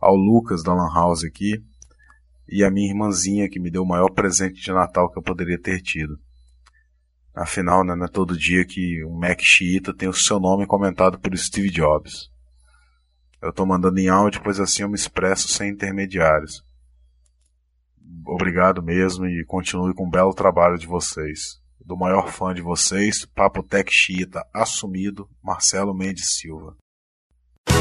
ao 0.00 0.16
Lucas 0.16 0.64
da 0.64 0.74
Lan 0.74 0.92
House 0.92 1.22
aqui 1.22 1.62
e 2.48 2.64
a 2.64 2.70
minha 2.70 2.88
irmãzinha 2.88 3.48
que 3.48 3.60
me 3.60 3.70
deu 3.70 3.84
o 3.84 3.88
maior 3.88 4.10
presente 4.10 4.60
de 4.60 4.72
Natal 4.72 5.08
que 5.08 5.20
eu 5.20 5.22
poderia 5.22 5.56
ter 5.56 5.80
tido. 5.80 6.18
Afinal, 7.40 7.84
né, 7.84 7.94
não 7.94 8.06
é 8.06 8.08
todo 8.08 8.36
dia 8.36 8.64
que 8.64 9.04
um 9.04 9.18
Mac 9.18 9.40
xiita 9.40 9.94
tem 9.94 10.08
o 10.08 10.12
seu 10.12 10.40
nome 10.40 10.66
comentado 10.66 11.18
por 11.18 11.36
Steve 11.36 11.70
Jobs. 11.70 12.30
Eu 13.40 13.50
estou 13.50 13.64
mandando 13.64 13.98
em 14.00 14.08
áudio, 14.08 14.42
pois 14.42 14.58
assim 14.58 14.82
eu 14.82 14.88
me 14.88 14.96
expresso 14.96 15.48
sem 15.48 15.70
intermediários. 15.70 16.64
Obrigado 18.26 18.82
mesmo 18.82 19.26
e 19.26 19.44
continue 19.44 19.94
com 19.94 20.06
o 20.06 20.10
belo 20.10 20.34
trabalho 20.34 20.76
de 20.76 20.86
vocês 20.86 21.60
do 21.88 21.96
maior 21.96 22.30
fã 22.30 22.52
de 22.52 22.60
vocês, 22.60 23.24
Papo 23.24 23.62
Tech 23.62 23.90
Chita, 23.90 24.46
assumido, 24.52 25.26
Marcelo 25.42 25.94
Mendes 25.94 26.36
Silva. 26.36 26.76